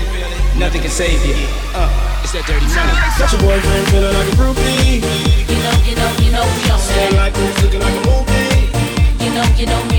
Nothing 0.57 0.79
can 0.79 0.89
save 0.89 1.19
you. 1.27 1.35
Uh, 1.75 1.91
it's 2.23 2.31
that 2.31 2.47
dirty 2.47 2.71
money. 2.71 2.95
Got 3.19 3.35
your 3.35 3.41
boyfriend 3.43 3.87
feeling 3.91 4.15
like 4.15 4.31
a 4.31 4.35
groupie. 4.39 5.03
You 5.43 5.59
know, 5.59 5.75
you 5.83 5.95
know, 5.99 6.07
you 6.23 6.31
know 6.31 6.47
we 6.55 6.71
on 6.71 6.79
that. 6.79 7.03
Looking 7.03 7.19
like 7.19 7.33
this, 7.35 7.63
looking 7.63 7.81
like 7.83 7.91
a 7.91 8.03
movie. 8.07 9.25
You 9.25 9.31
know, 9.35 9.43
you 9.59 9.65
know. 9.65 9.90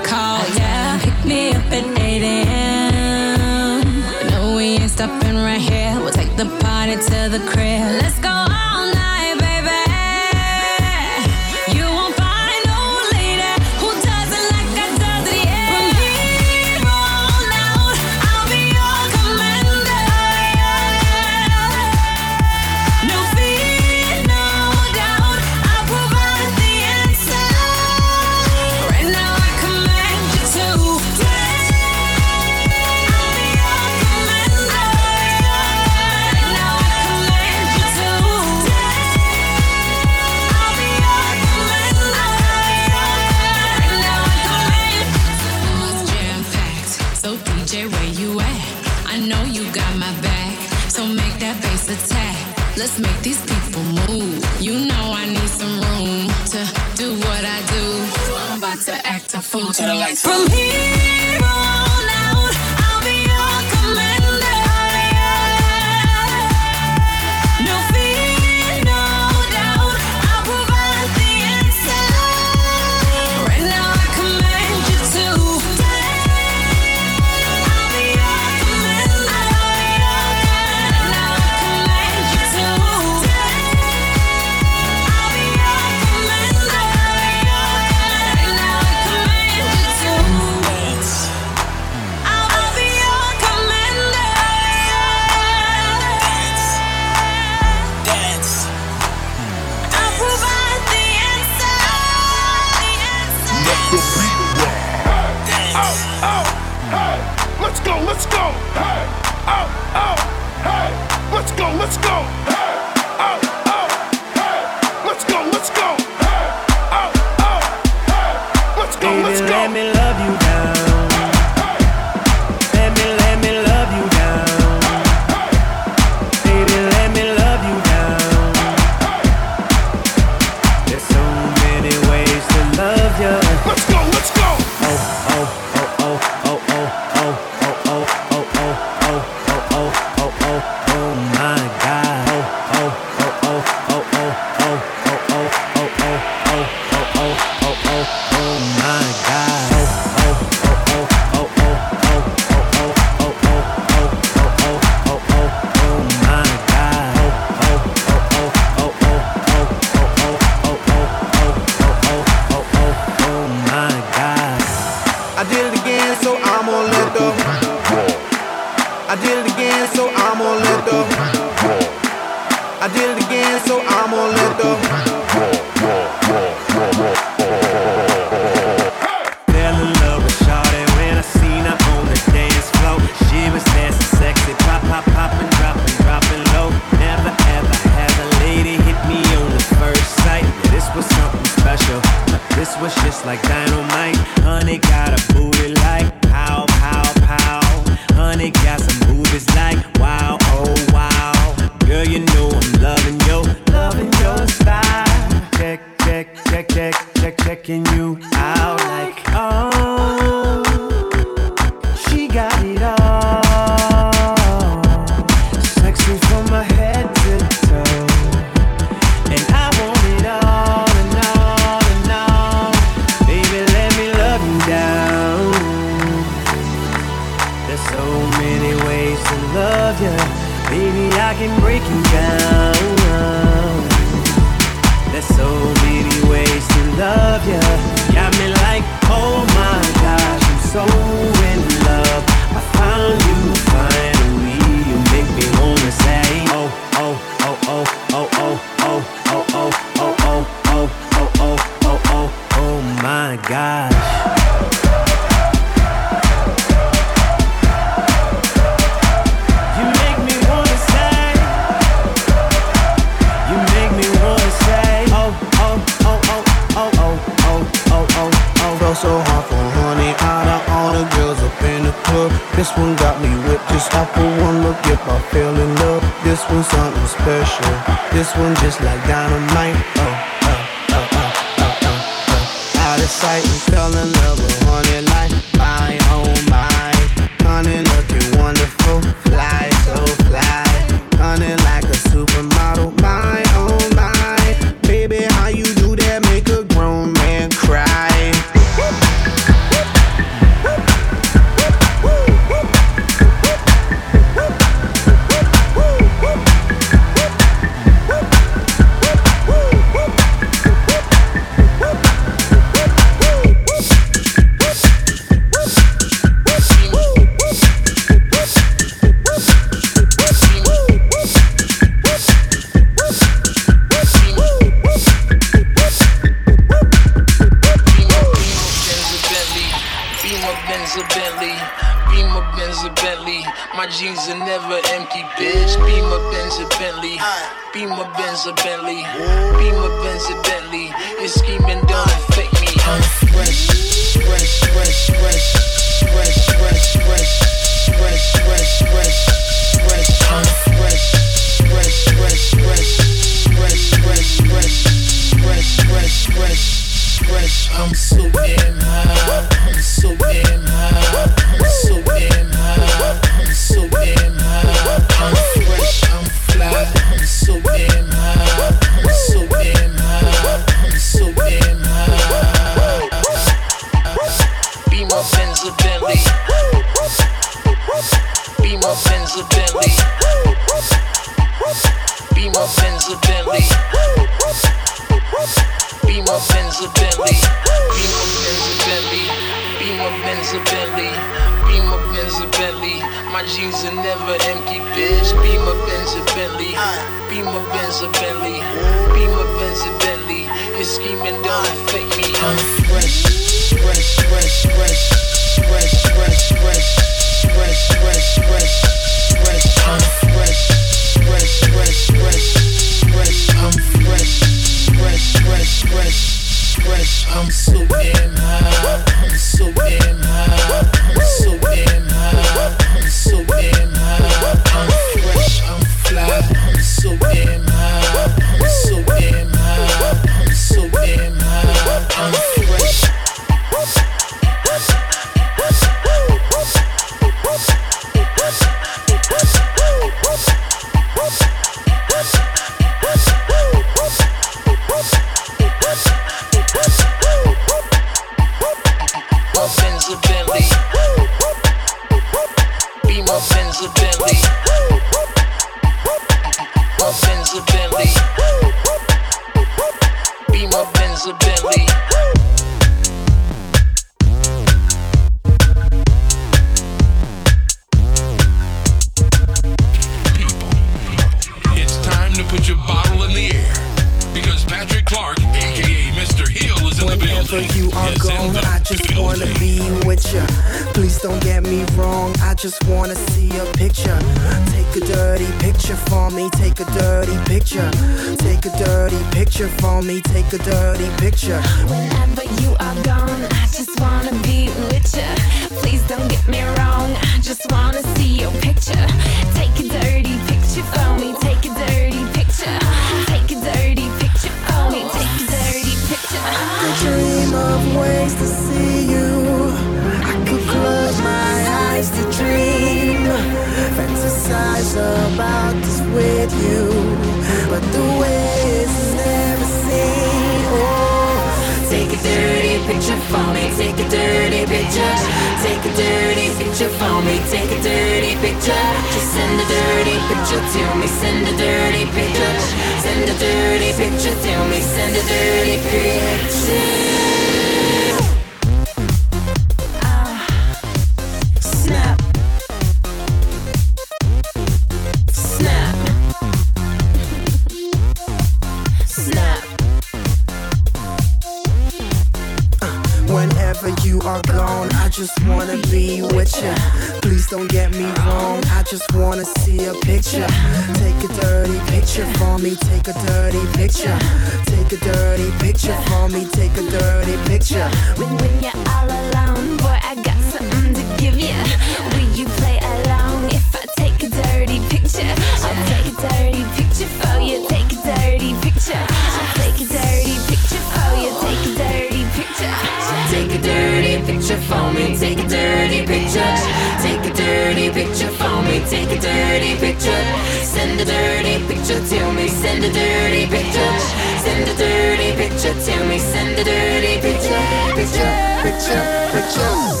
Send 591.01 591.09
a 591.09 591.13
dirty 591.13 591.67
picture 591.67 591.99
to 591.99 592.31
me. 592.33 592.47
Send 592.47 592.83
a 592.83 592.93
dirty 592.93 593.47
picture. 593.47 593.99
Send 594.37 594.69
a 594.69 594.75
dirty 594.75 595.35
picture 595.35 595.73
to 595.73 596.05
me. 596.05 596.19
Send 596.19 596.59
a 596.59 596.63
dirty 596.63 597.19
picture. 597.19 597.59
Picture, 597.95 598.61
picture, 598.61 599.31
picture. 599.31 600.00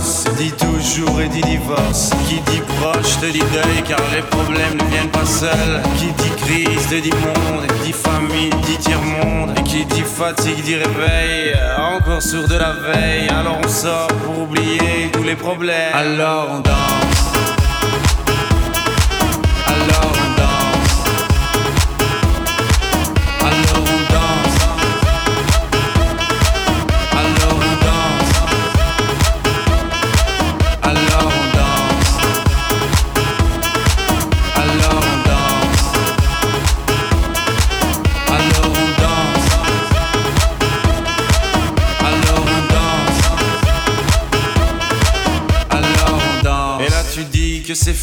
divorce 0.00 0.24
dit 0.36 0.52
toujours 0.52 1.20
et 1.20 1.28
dit 1.28 1.42
divorce. 1.42 2.10
Qui 2.28 2.40
dit 2.50 2.62
proche 2.78 3.18
te 3.20 3.26
dit 3.26 3.38
deuil 3.38 3.82
car 3.86 4.00
les 4.14 4.22
problèmes 4.22 4.74
ne 4.74 4.90
viennent 4.90 5.10
pas 5.10 5.26
seuls. 5.26 5.82
Qui 5.98 6.06
dit 6.06 6.30
crise 6.42 6.88
te 6.88 7.00
dit 7.00 7.10
monde, 7.10 7.66
dit 7.84 7.92
famine, 7.92 8.50
dit 8.66 8.78
tiers-monde. 8.78 9.58
Et 9.58 9.62
qui 9.62 9.84
dit 9.84 10.02
fatigue 10.02 10.62
dit 10.62 10.76
réveil, 10.76 11.54
encore 11.78 12.22
sourd 12.22 12.48
de 12.48 12.56
la 12.56 12.72
veille. 12.72 13.28
Alors 13.28 13.58
on 13.62 13.68
sort 13.68 14.08
pour 14.24 14.42
oublier 14.42 15.10
tous 15.12 15.22
les 15.22 15.36
problèmes. 15.36 15.94
Alors 15.94 16.48
on 16.50 16.60
danse. 16.60 17.29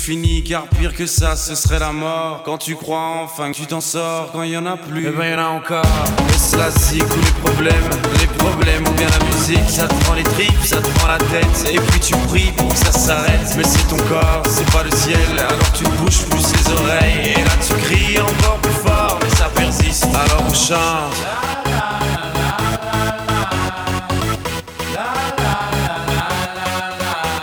fini 0.07 0.41
car 0.41 0.67
pire 0.67 0.93
que 0.93 1.05
ça 1.05 1.35
ce 1.35 1.53
serait 1.53 1.79
la 1.79 1.91
mort. 1.91 2.43
Quand 2.45 2.57
tu 2.57 2.77
crois 2.77 3.23
enfin 3.25 3.51
que 3.51 3.57
tu 3.57 3.65
t'en 3.65 3.81
sors 3.81 4.31
Quand 4.31 4.43
il 4.43 4.51
y 4.51 4.57
en 4.57 4.65
a 4.65 4.77
plus, 4.77 5.05
et 5.05 5.11
ben 5.11 5.31
y'en 5.31 5.43
a 5.43 5.49
encore. 5.49 5.83
Laisse 6.29 6.55
la 6.55 6.71
zik 6.71 7.03
ou 7.03 7.19
les 7.19 7.51
problèmes. 7.51 7.89
Les 8.21 8.27
problèmes 8.27 8.87
ou 8.87 8.91
bien 8.91 9.07
la 9.19 9.25
musique. 9.25 9.69
Ça 9.69 9.85
te 9.85 9.93
prend 10.05 10.13
les 10.13 10.23
tripes, 10.23 10.63
ça 10.63 10.77
te 10.77 10.87
prend 10.99 11.09
la 11.09 11.17
tête. 11.17 11.73
Et 11.73 11.77
puis 11.77 11.99
tu 11.99 12.15
pries 12.29 12.53
pour 12.55 12.69
que 12.69 12.77
ça 12.77 12.93
s'arrête. 12.93 13.53
Mais 13.57 13.65
c'est 13.65 13.85
ton 13.89 13.97
corps, 14.07 14.43
c'est 14.47 14.71
pas 14.71 14.83
le 14.83 14.91
ciel. 14.91 15.19
Alors 15.37 15.71
tu 15.73 15.83
bouges 15.83 16.23
plus 16.29 16.53
les 16.53 16.71
oreilles. 16.71 17.33
Et 17.35 17.43
là 17.43 17.51
tu 17.67 17.73
cries 17.73 18.17
encore 18.21 18.59
plus 18.61 18.79
fort. 18.87 19.19
Mais 19.21 19.35
ça 19.35 19.49
persiste, 19.53 20.05
alors 20.05 20.43
on 20.47 20.53
change 20.53 21.17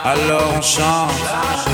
Alors 0.06 0.54
on 0.56 0.62
chante. 0.62 1.73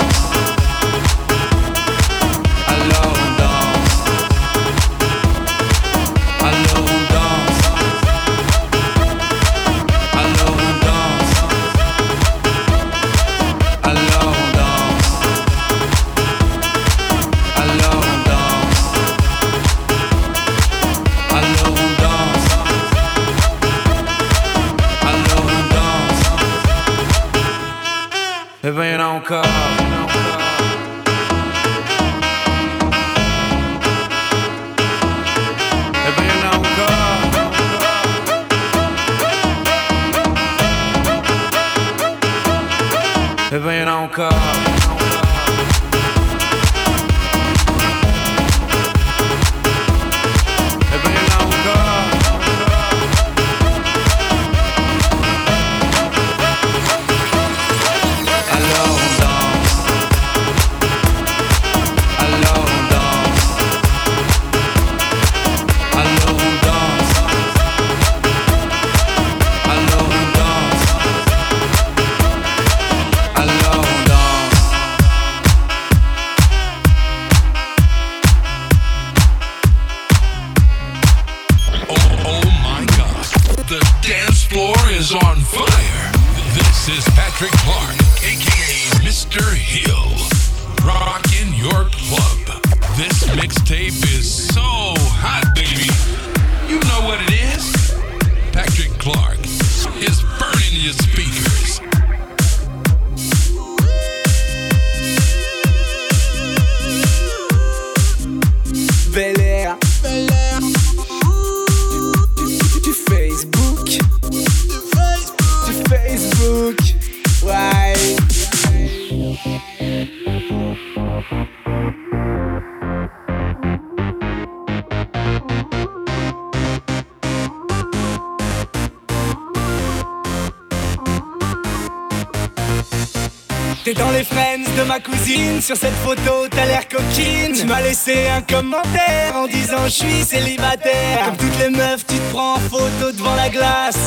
De 134.77 134.83
ma 134.83 134.99
cousine, 134.99 135.61
sur 135.61 135.75
cette 135.75 135.95
photo 136.03 136.47
t'as 136.49 136.65
l'air 136.65 136.87
coquine. 136.87 137.53
Tu 137.53 137.65
m'as 137.65 137.81
laissé 137.81 138.27
un 138.29 138.41
commentaire 138.41 139.35
en 139.35 139.47
disant 139.47 139.85
je 139.85 139.89
suis 139.89 140.23
célibataire. 140.23 141.25
Comme 141.25 141.37
toutes 141.37 141.59
les 141.59 141.69
meufs, 141.69 142.05
tu 142.07 142.15
te 142.15 142.31
prends 142.31 142.55
en 142.55 142.59
photo 142.59 143.11
devant 143.11 143.35
la 143.35 143.49
glace. 143.49 143.97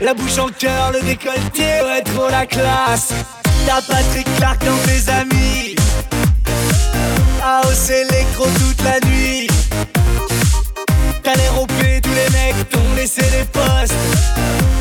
La 0.00 0.14
bouche 0.14 0.38
en 0.38 0.48
cœur, 0.48 0.92
le 0.92 1.00
décolleté, 1.00 1.62
ouais, 1.84 2.02
trop 2.02 2.28
la 2.28 2.46
classe. 2.46 3.12
T'as 3.66 3.82
Patrick 3.82 4.26
Clark 4.36 4.64
dans 4.64 4.76
tes 4.78 5.10
amis. 5.10 5.76
House 7.42 7.90
électro 7.90 8.44
toute 8.44 8.82
la 8.82 9.00
nuit. 9.08 9.48
T'as 11.22 11.34
l'air 11.34 11.52
tous 12.02 12.10
les 12.10 12.30
mecs 12.30 12.70
t'ont 12.70 12.94
laissé 12.96 13.22
les 13.22 13.44
postes. 13.44 13.94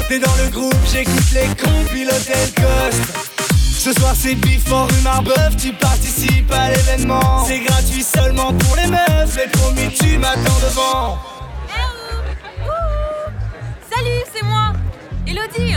T'es 0.07 0.19
dans 0.19 0.35
le 0.43 0.49
groupe, 0.49 0.75
j'écoute 0.91 1.31
les 1.33 1.47
cons, 1.61 1.83
pilote 1.91 2.27
le 2.27 2.61
coste. 2.61 3.38
Ce 3.80 3.93
soir 3.93 4.13
c'est 4.13 4.36
before 4.36 4.89
une 4.97 5.03
marbeuf, 5.03 5.55
tu 5.55 5.71
participes 5.71 6.51
à 6.51 6.69
l'événement. 6.69 7.45
C'est 7.47 7.59
gratuit 7.59 8.03
seulement 8.03 8.51
pour 8.51 8.75
les 8.75 8.88
meufs, 8.88 9.38
mais 9.38 9.47
promis 9.47 9.89
tu 9.97 10.17
m'attends 10.17 10.59
devant. 10.61 11.17
Salut, 13.89 14.21
c'est 14.36 14.43
moi, 14.43 14.73
Elodie. 15.25 15.75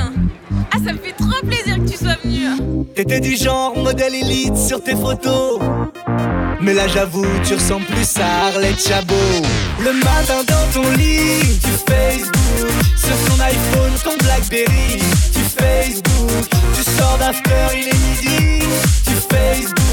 Ah, 0.72 0.78
ça 0.84 0.92
me 0.92 0.98
fait 0.98 1.12
trop 1.12 1.46
plaisir 1.46 1.76
que 1.76 1.88
tu 1.88 1.96
sois 1.96 2.16
venue. 2.24 2.86
T'étais 2.96 3.20
du 3.20 3.36
genre 3.36 3.76
modèle 3.76 4.16
élite 4.16 4.56
sur 4.56 4.82
tes 4.82 4.96
photos. 4.96 5.60
Mais 6.60 6.74
là 6.74 6.88
j'avoue, 6.88 7.26
tu 7.46 7.54
ressembles 7.54 7.86
plus 7.86 8.16
à 8.18 8.48
Arlette 8.48 8.84
Chabot. 8.84 9.14
Le 9.78 9.92
matin 9.92 10.42
dans 10.48 10.82
ton 10.82 10.90
lit, 10.96 11.56
tu 11.62 11.70
Facebook. 11.88 12.32
Sur 12.96 13.16
ton 13.28 13.40
iPhone, 13.40 13.92
ton 14.02 14.16
Blackberry, 14.24 14.98
Facebook. 15.58 16.48
Tu 16.74 16.82
sors 16.82 17.18
d'after, 17.18 17.50
il 17.74 17.88
est 17.88 17.94
midi, 17.94 18.66
tu 19.04 19.14
Facebook. 19.34 19.91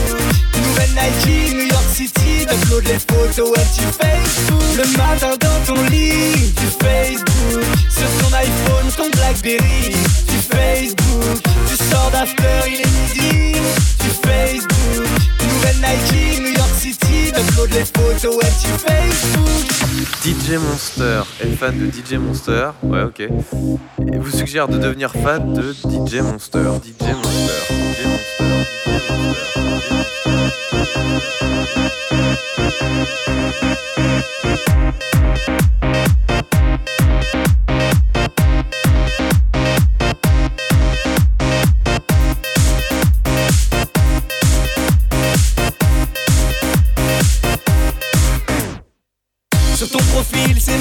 Nouvelle 0.79 0.95
Nike, 0.95 1.53
New 1.55 1.67
York 1.67 1.89
City, 1.93 2.45
t'uploades 2.47 2.87
les 2.87 2.99
photos, 2.99 3.51
tu 3.75 3.83
Facebook. 3.83 4.63
Le 4.77 4.97
matin 4.97 5.35
dans 5.41 5.75
ton 5.75 5.81
lit, 5.89 6.53
tu 6.55 6.67
Facebook. 6.85 7.65
Sur 7.89 8.07
ton 8.21 8.33
iPhone, 8.33 8.87
ton 8.95 9.09
Blackberry, 9.09 9.91
tu 10.25 10.55
Facebook. 10.55 11.43
Tu 11.67 11.75
sors 11.75 12.09
d'after, 12.11 12.43
il 12.67 12.79
est 12.79 12.85
midi, 12.85 13.59
tu 13.99 14.09
Facebook. 14.25 15.07
Nouvelle 15.41 15.81
Nike, 15.81 16.39
New 16.39 16.53
York 16.55 16.73
City, 16.79 17.33
t'uploades 17.33 17.73
les 17.73 17.83
photos, 17.83 18.39
tu 18.61 18.69
Facebook. 18.87 19.49
DJ 20.23 20.57
Monster 20.59 21.23
est 21.41 21.55
fan 21.57 21.77
de 21.77 21.87
DJ 21.91 22.13
Monster, 22.19 22.69
ouais 22.83 23.03
ok, 23.03 23.19
et 23.19 24.17
vous 24.17 24.31
suggère 24.31 24.69
de 24.69 24.77
devenir 24.77 25.11
fan 25.11 25.53
de 25.53 25.73
DJ 25.73 26.21
Monster, 26.21 26.71
DJ 26.83 27.07
Monster, 27.15 27.73
DJ 27.73 28.05
Monster, 28.05 28.59
Sur 28.89 29.07
ton 29.07 29.23
profil, 29.33 30.05
c'est 30.25 30.48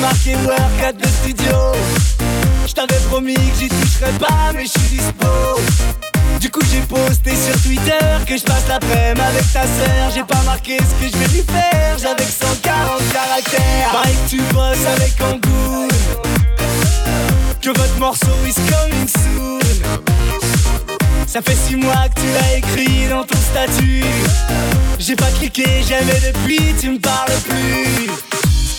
marqué 0.08 0.34
workout 0.46 0.96
de 0.96 1.06
studio. 1.06 1.72
Je 2.66 2.72
t'avais 2.72 3.00
promis 3.08 3.34
que 3.34 3.58
j'y 3.58 3.68
toucherais 3.68 4.12
pas, 4.18 4.52
mais 4.54 4.64
je 4.64 4.78
suis 4.78 4.98
dispo. 4.98 6.07
Sur 7.48 7.62
Twitter 7.62 7.98
que 8.26 8.36
je 8.36 8.42
passe 8.42 8.68
l'après-midi 8.68 9.20
avec 9.20 9.52
ta 9.52 9.62
sœur. 9.62 10.10
J'ai 10.14 10.24
pas 10.24 10.42
marqué 10.44 10.76
ce 10.78 11.04
que 11.04 11.10
je 11.12 11.18
vais 11.18 11.38
lui 11.38 11.44
faire, 11.44 11.98
j'avais 11.98 12.24
que 12.24 12.30
140 12.30 13.12
caractères. 13.12 13.90
Pareil 13.92 14.16
tu 14.28 14.40
bosses 14.52 14.86
avec 14.96 15.14
Angoul. 15.20 15.88
Que 17.60 17.70
votre 17.70 17.98
morceau 17.98 18.26
is 18.46 18.54
coming 18.70 19.08
soon. 19.08 19.58
Ça 21.26 21.40
fait 21.42 21.56
six 21.56 21.76
mois 21.76 22.08
que 22.14 22.20
tu 22.20 22.26
l'as 22.32 22.58
écrit 22.58 23.08
dans 23.08 23.24
ton 23.24 23.38
statut. 23.38 24.04
J'ai 24.98 25.16
pas 25.16 25.30
cliqué 25.38 25.64
jamais 25.88 26.20
depuis, 26.26 26.74
tu 26.80 26.90
me 26.90 26.98
parles 26.98 27.30
plus. 27.48 28.10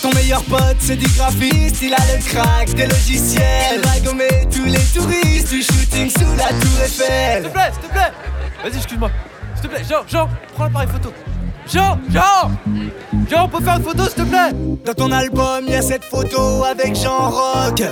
Ton 0.02 0.12
meilleur 0.14 0.42
pote 0.44 0.76
c'est 0.80 0.96
du 0.96 1.06
graphiste, 1.08 1.82
il 1.82 1.94
a 1.94 1.98
le 2.14 2.22
crack 2.24 2.72
des 2.74 2.86
logiciels. 2.86 3.74
Il 3.74 3.80
va 3.80 4.00
gommer 4.00 4.48
tous 4.52 4.64
les 4.64 4.84
touristes 4.94 5.50
du 5.50 5.62
shooting 5.62 6.10
sous 6.10 6.36
la 6.36 6.48
tour 6.48 6.80
Eiffel. 6.84 7.42
S'il 7.42 7.42
te 7.42 7.48
plaît, 7.48 7.70
s'il 7.72 7.88
te 7.88 7.92
plaît 7.92 8.39
Vas-y, 8.62 8.76
excuse-moi. 8.76 9.10
S'il 9.54 9.68
te 9.68 9.74
plaît, 9.74 9.84
Jean, 9.88 10.02
Jean, 10.08 10.28
prends 10.54 10.64
l'appareil 10.64 10.88
photo. 10.88 11.12
Jean, 11.72 11.98
Jean 12.10 12.50
Jean, 13.30 13.44
on 13.44 13.48
peut 13.48 13.64
faire 13.64 13.76
une 13.76 13.82
photo, 13.84 14.04
s'il 14.04 14.14
te 14.14 14.22
plaît? 14.22 14.52
Dans 14.84 14.94
ton 14.94 15.12
album, 15.12 15.64
y 15.68 15.74
a 15.74 15.82
cette 15.82 16.04
photo 16.04 16.64
avec 16.64 16.96
Jean 16.96 17.30
Rock. 17.30 17.82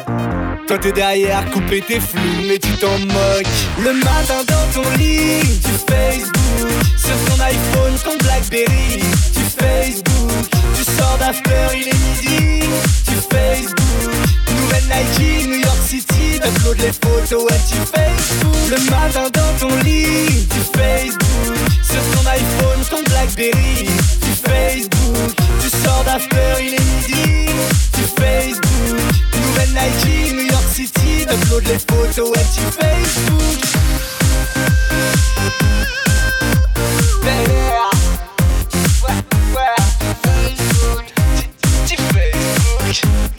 Toi 0.66 0.78
t'es 0.78 0.93
derrière, 0.93 1.49
coupé 1.51 1.81
tes 1.81 2.01
flous, 2.01 2.43
mais 2.47 2.59
tu 2.59 2.73
t'en 2.73 2.99
moques. 2.99 3.47
Le 3.82 3.95
matin 3.95 4.43
dans 4.47 4.82
ton 4.82 4.90
lit, 4.97 5.40
tu 5.62 5.70
Facebook. 5.90 6.70
Sur 6.97 7.16
ton 7.27 7.43
iPhone, 7.43 7.95
ton 8.05 8.19
Blackberry, 8.24 9.01
tu 9.32 9.40
Facebook. 9.40 10.31
Tu 10.77 10.85
sors 10.85 11.16
d'after, 11.19 11.78
il 11.81 11.89
est 11.89 11.95
midi, 11.95 12.66
tu 13.07 13.15
Facebook. 13.35 14.27
Nouvelle 14.56 14.84
Nike, 14.84 15.46
New 15.48 15.60
York 15.60 15.78
City, 15.86 16.40
t'uploades 16.40 16.78
les 16.80 16.92
photos, 16.92 17.44
ouais, 17.44 17.60
tu 17.68 17.76
Facebook. 17.76 18.70
Le 18.70 18.78
matin 18.90 19.30
dans 19.32 19.68
ton 19.68 19.74
lit, 19.82 20.46
tu 20.50 20.60
Facebook. 20.78 21.56
Sur 21.82 22.02
ton 22.14 22.28
iPhone, 22.30 22.80
ton 22.90 23.02
Blackberry, 23.10 23.88
tu 24.20 24.50
Facebook. 24.50 25.32
Tu 25.60 25.68
sors 25.68 26.04
d'after, 26.04 26.36
il 26.60 26.74
est 26.74 26.80
midi, 26.80 27.50
tu 27.92 28.02
Facebook. 28.20 29.00
Nouvelle 29.34 29.70
Nike, 29.70 30.32
New 30.34 30.46
York 30.50 30.64
City, 30.74 31.26
t'uploades 31.26 31.68
les 31.68 31.78
photos, 31.78 32.30
ouais, 32.30 32.46
tu 32.54 32.60
Facebook. 32.78 33.68
Facebook. 42.90 43.38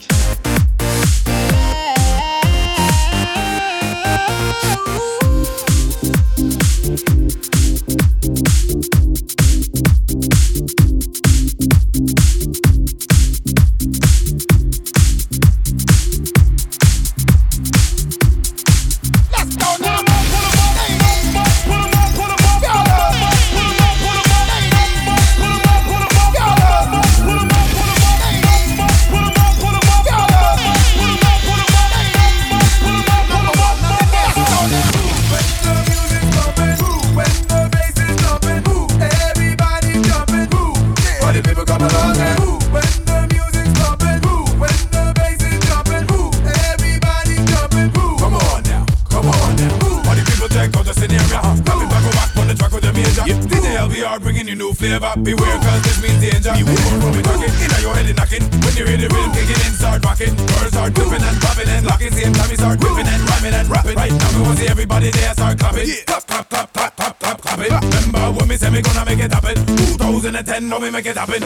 Means 56.63 56.79
danger. 56.79 56.99
You 56.99 56.99
won't 56.99 57.03
from 57.03 57.13
me 57.15 57.21
talking, 57.23 57.53
in 57.53 57.81
your 57.81 57.93
head 57.95 58.05
and 58.05 58.17
knocking. 58.17 58.43
When 58.63 58.73
you 58.75 58.85
hear 58.85 58.97
the 58.97 59.09
rhythm 59.09 59.31
kicking 59.31 59.61
in, 59.65 59.73
start 59.73 60.03
rocking. 60.03 60.35
Girls 60.35 60.71
start 60.71 60.91
flipping 60.95 61.23
and 61.23 61.37
popping 61.41 61.69
and 61.69 61.85
locking. 61.85 62.11
Same 62.11 62.33
time 62.33 62.49
we 62.49 62.55
start 62.55 62.79
whipping 62.79 63.07
and 63.07 63.21
rhyming 63.29 63.53
and 63.53 63.67
rapping. 63.69 63.95
Right 63.95 64.11
now 64.11 64.29
we 64.35 64.41
want 64.41 64.57
to 64.57 64.63
see 64.63 64.69
everybody 64.69 65.09
there 65.11 65.33
start 65.33 65.59
clapping. 65.59 65.87
Clap, 66.05 66.27
clap, 66.27 66.49
clap, 66.49 66.73
clap, 66.73 66.95
clap, 66.95 66.98
clap, 67.35 67.41
clapping. 67.41 67.89
Remember 68.05 68.39
when 68.39 68.49
we 68.49 68.57
say 68.57 68.69
we 68.69 68.81
gonna 68.81 69.05
make 69.05 69.19
it 69.19 69.31
happen? 69.31 69.55
2010, 69.55 70.69
now 70.69 70.79
we 70.79 70.89
make 70.89 71.05
it 71.05 71.17
happen. 71.17 71.41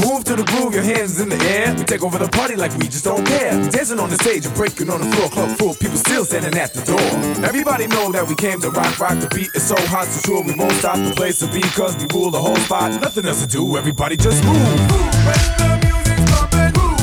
Move 0.00 0.24
to 0.24 0.36
the 0.36 0.44
groove, 0.44 0.74
your 0.74 0.82
hands 0.82 1.20
in 1.20 1.28
the 1.28 1.36
air. 1.44 1.74
We 1.74 1.84
take 1.84 2.02
over 2.02 2.18
the 2.18 2.28
party 2.28 2.56
like 2.56 2.72
we 2.78 2.86
just 2.86 3.04
don't 3.04 3.24
care. 3.26 3.50
Dancing 3.70 3.98
on 3.98 4.10
the 4.10 4.16
stage 4.16 4.46
and 4.46 4.54
breaking 4.54 4.90
on 4.90 5.00
the 5.00 5.16
floor. 5.16 5.28
Club 5.28 5.58
full, 5.58 5.74
people 5.74 5.96
still 5.96 6.24
standing 6.24 6.54
at 6.58 6.72
the 6.72 6.82
door. 6.84 7.44
Everybody 7.44 7.86
know 7.86 8.12
that 8.12 8.26
we 8.26 8.34
came 8.34 8.60
to 8.60 8.70
rock, 8.70 8.98
rock. 8.98 9.18
The 9.20 9.28
beat 9.34 9.50
is 9.54 9.66
so 9.66 9.76
hot, 9.88 10.06
so 10.06 10.20
sure 10.26 10.42
we 10.42 10.54
won't 10.54 10.72
stop 10.72 10.96
the 10.96 11.14
place 11.14 11.38
to 11.40 11.46
be. 11.52 11.60
Cause 11.60 11.96
we 11.96 12.06
rule 12.12 12.30
the 12.30 12.40
whole 12.40 12.56
spot. 12.56 13.00
Nothing 13.00 13.26
else 13.26 13.42
to 13.42 13.48
do, 13.48 13.76
everybody 13.76 14.16
just 14.16 14.42
move. 14.44 14.56
When 14.56 15.40
the 15.60 15.68
music's 15.84 16.24
pumping, 16.32 16.72
who 16.80 16.99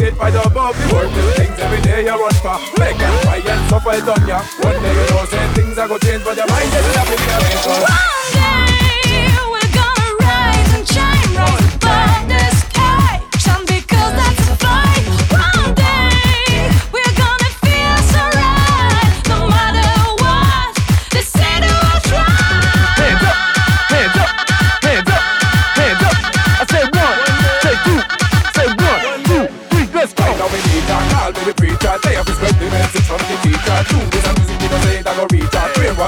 put 0.00 0.08
it 0.08 0.18
right 0.18 0.46
above. 0.46 0.76
The 0.76 0.94
work 0.94 1.12
the 1.12 1.22
things 1.36 1.58
every 1.58 1.80
day 1.82 2.04
you 2.04 2.10
run 2.10 2.34
for. 2.40 2.56
Make 2.80 3.00
and 3.00 3.22
try 3.22 3.36
and 3.36 3.70
suffer 3.70 3.92
it 3.92 4.04
done 4.06 4.28
ya. 4.28 4.40
One 4.60 4.82
day 4.82 4.94
you 4.94 5.10
know, 5.10 5.24
say 5.26 5.46
things 5.54 5.78
are 5.78 5.88
gonna 5.88 6.00
change, 6.00 6.24
but 6.24 6.36
your 6.36 6.48
mind 6.48 6.72
is 6.72 6.96
happy 6.96 7.16
to 7.16 7.26
change. 7.26 8.19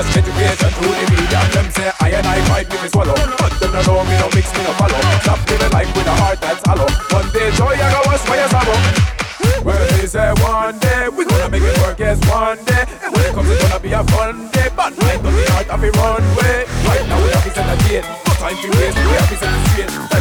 Brainwash 0.02 0.16
education 0.16 0.70
through 0.70 0.94
the 0.94 1.06
media. 1.10 1.40
Them 1.52 1.70
say 1.70 1.90
I 2.00 2.10
and 2.10 2.26
I 2.26 2.40
fight 2.48 2.68
me, 2.70 2.82
me 2.82 2.88
swallow. 2.88 3.14
But 3.14 3.52
them 3.60 3.72
no 3.72 3.82
know 3.82 4.04
me, 4.04 4.18
no 4.18 4.28
mix 4.34 4.52
me, 4.56 4.62
no 4.64 4.72
follow. 4.74 4.98
Stop 5.22 5.38
living 5.48 5.70
life 5.70 5.96
with 5.96 6.06
a 6.06 6.14
heart 6.14 6.40
that's 6.40 6.62
hollow. 6.66 6.88
One 7.10 7.28
day 7.32 7.50
joy, 7.52 7.74
I 7.78 7.86
go 7.92 8.00
wash 8.06 8.24
my 8.28 8.36
sorrow. 8.50 8.78
Well, 9.64 9.78
they 9.94 10.06
say 10.06 10.32
one 10.42 10.78
day 10.78 11.08
we 11.08 11.24
gonna 11.24 11.48
make 11.48 11.62
it 11.62 11.78
work, 11.78 11.98
yes, 11.98 12.18
one 12.28 12.58
day. 12.64 12.84
And 13.02 13.14
when 13.14 13.24
it 13.26 13.34
comes, 13.34 13.50
it's 13.50 13.62
gonna 13.62 13.80
be 13.80 13.92
a 13.92 14.02
fun 14.04 14.50
day. 14.50 14.68
But 14.74 14.92
mind 14.98 15.26
on 15.26 15.34
the 15.34 15.44
heart 15.52 15.68
of 15.70 15.82
a 15.82 15.90
runway. 15.90 16.66
Right 16.86 17.06
now 17.08 17.22
we 17.22 17.30
have 17.30 17.44
to 17.44 17.50
set 17.50 17.66
the 17.70 17.76
gate. 17.86 18.06
No 18.26 18.32
time 18.42 18.56
to 18.58 18.68
waste, 18.78 18.96
we 18.98 19.14
have 19.14 19.28
to 19.28 19.36
set 19.36 19.50
the 19.50 19.60
straight. 19.70 20.11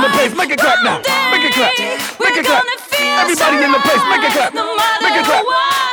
In 0.00 0.08
the 0.08 0.16
place, 0.16 0.32
make 0.34 0.48
it 0.50 0.58
clap 0.58 0.80
now. 0.82 0.96
Make 1.28 1.44
it 1.44 1.52
clap, 1.52 1.76
make 2.24 2.36
it 2.36 2.46
clap. 2.48 2.64
Everybody 3.20 3.60
in 3.60 3.72
the 3.72 3.82
place, 3.84 4.00
make 4.08 4.24
it 4.24 4.32
clap, 4.32 4.54
make 4.56 5.12
it 5.12 5.24
clap, 5.28 5.44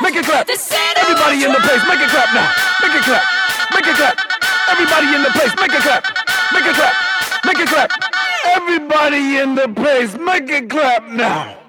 make 0.01 0.15
it 0.15 0.23
clap. 0.23 0.47
Everybody 0.47 1.43
in 1.43 1.51
the 1.51 1.59
place, 1.59 1.83
make 1.91 1.99
it 1.99 2.09
clap 2.09 2.31
now. 2.31 2.47
Make 2.79 2.95
it 2.95 3.03
clap, 3.03 3.23
make 3.75 3.87
it 3.87 3.95
clap. 3.99 4.15
Everybody 4.71 5.07
in 5.11 5.23
the 5.23 5.31
place, 5.35 5.53
make 5.59 5.73
it 5.73 5.83
clap, 5.83 6.03
make 6.53 6.65
it 6.65 6.75
clap, 6.75 6.95
make 7.43 7.59
it 7.59 7.67
clap. 7.67 7.91
Everybody 8.55 9.37
in 9.39 9.55
the 9.55 9.67
place, 9.75 10.15
make 10.15 10.49
it 10.49 10.69
clap 10.69 11.09
now. 11.09 11.66